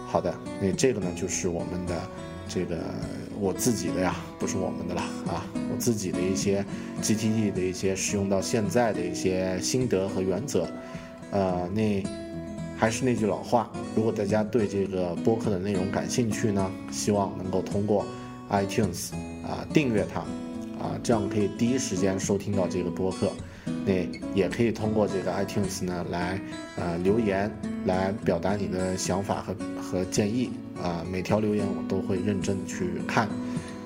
[0.06, 1.98] 好的，那这个呢就是我们的
[2.48, 2.76] 这个
[3.38, 6.64] 我自己的呀，不是我们的了啊，我自己的一些
[7.02, 10.68] GTD 的一些使用到现在的一些心得和原则。
[11.30, 12.02] 呃，那
[12.76, 18.04] 还是那句老话，如果大家对这个播客的内容感兴趣呢，希望能够通过
[18.50, 19.12] iTunes
[19.42, 20.24] 啊订阅它。
[20.82, 23.30] 啊，这样可以第一时间收听到这个播客，
[23.86, 26.40] 那也可以通过这个 iTunes 呢来
[26.76, 27.48] 呃留言，
[27.84, 30.50] 来表达你的想法和和建议
[30.80, 33.26] 啊，每条留言我都会认真的去看，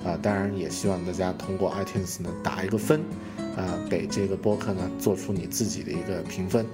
[0.05, 3.01] 啊，当然也希望大家通过 iTunes 呢打一个分，
[3.55, 6.65] 啊，给这个播客呢做出你自己的一个评分。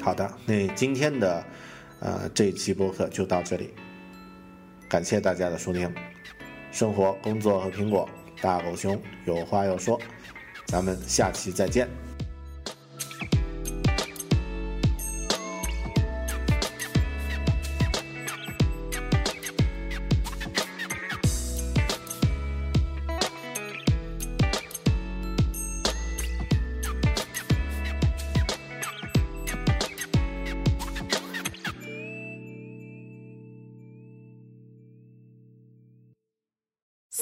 [0.00, 1.44] 好的，那今天的
[2.00, 3.70] 呃这一期播客就到这里，
[4.88, 5.92] 感谢大家的收听，
[6.70, 8.08] 生活、工作和苹果。
[8.42, 9.98] 大狗熊有话要说，
[10.66, 11.88] 咱们下期再见。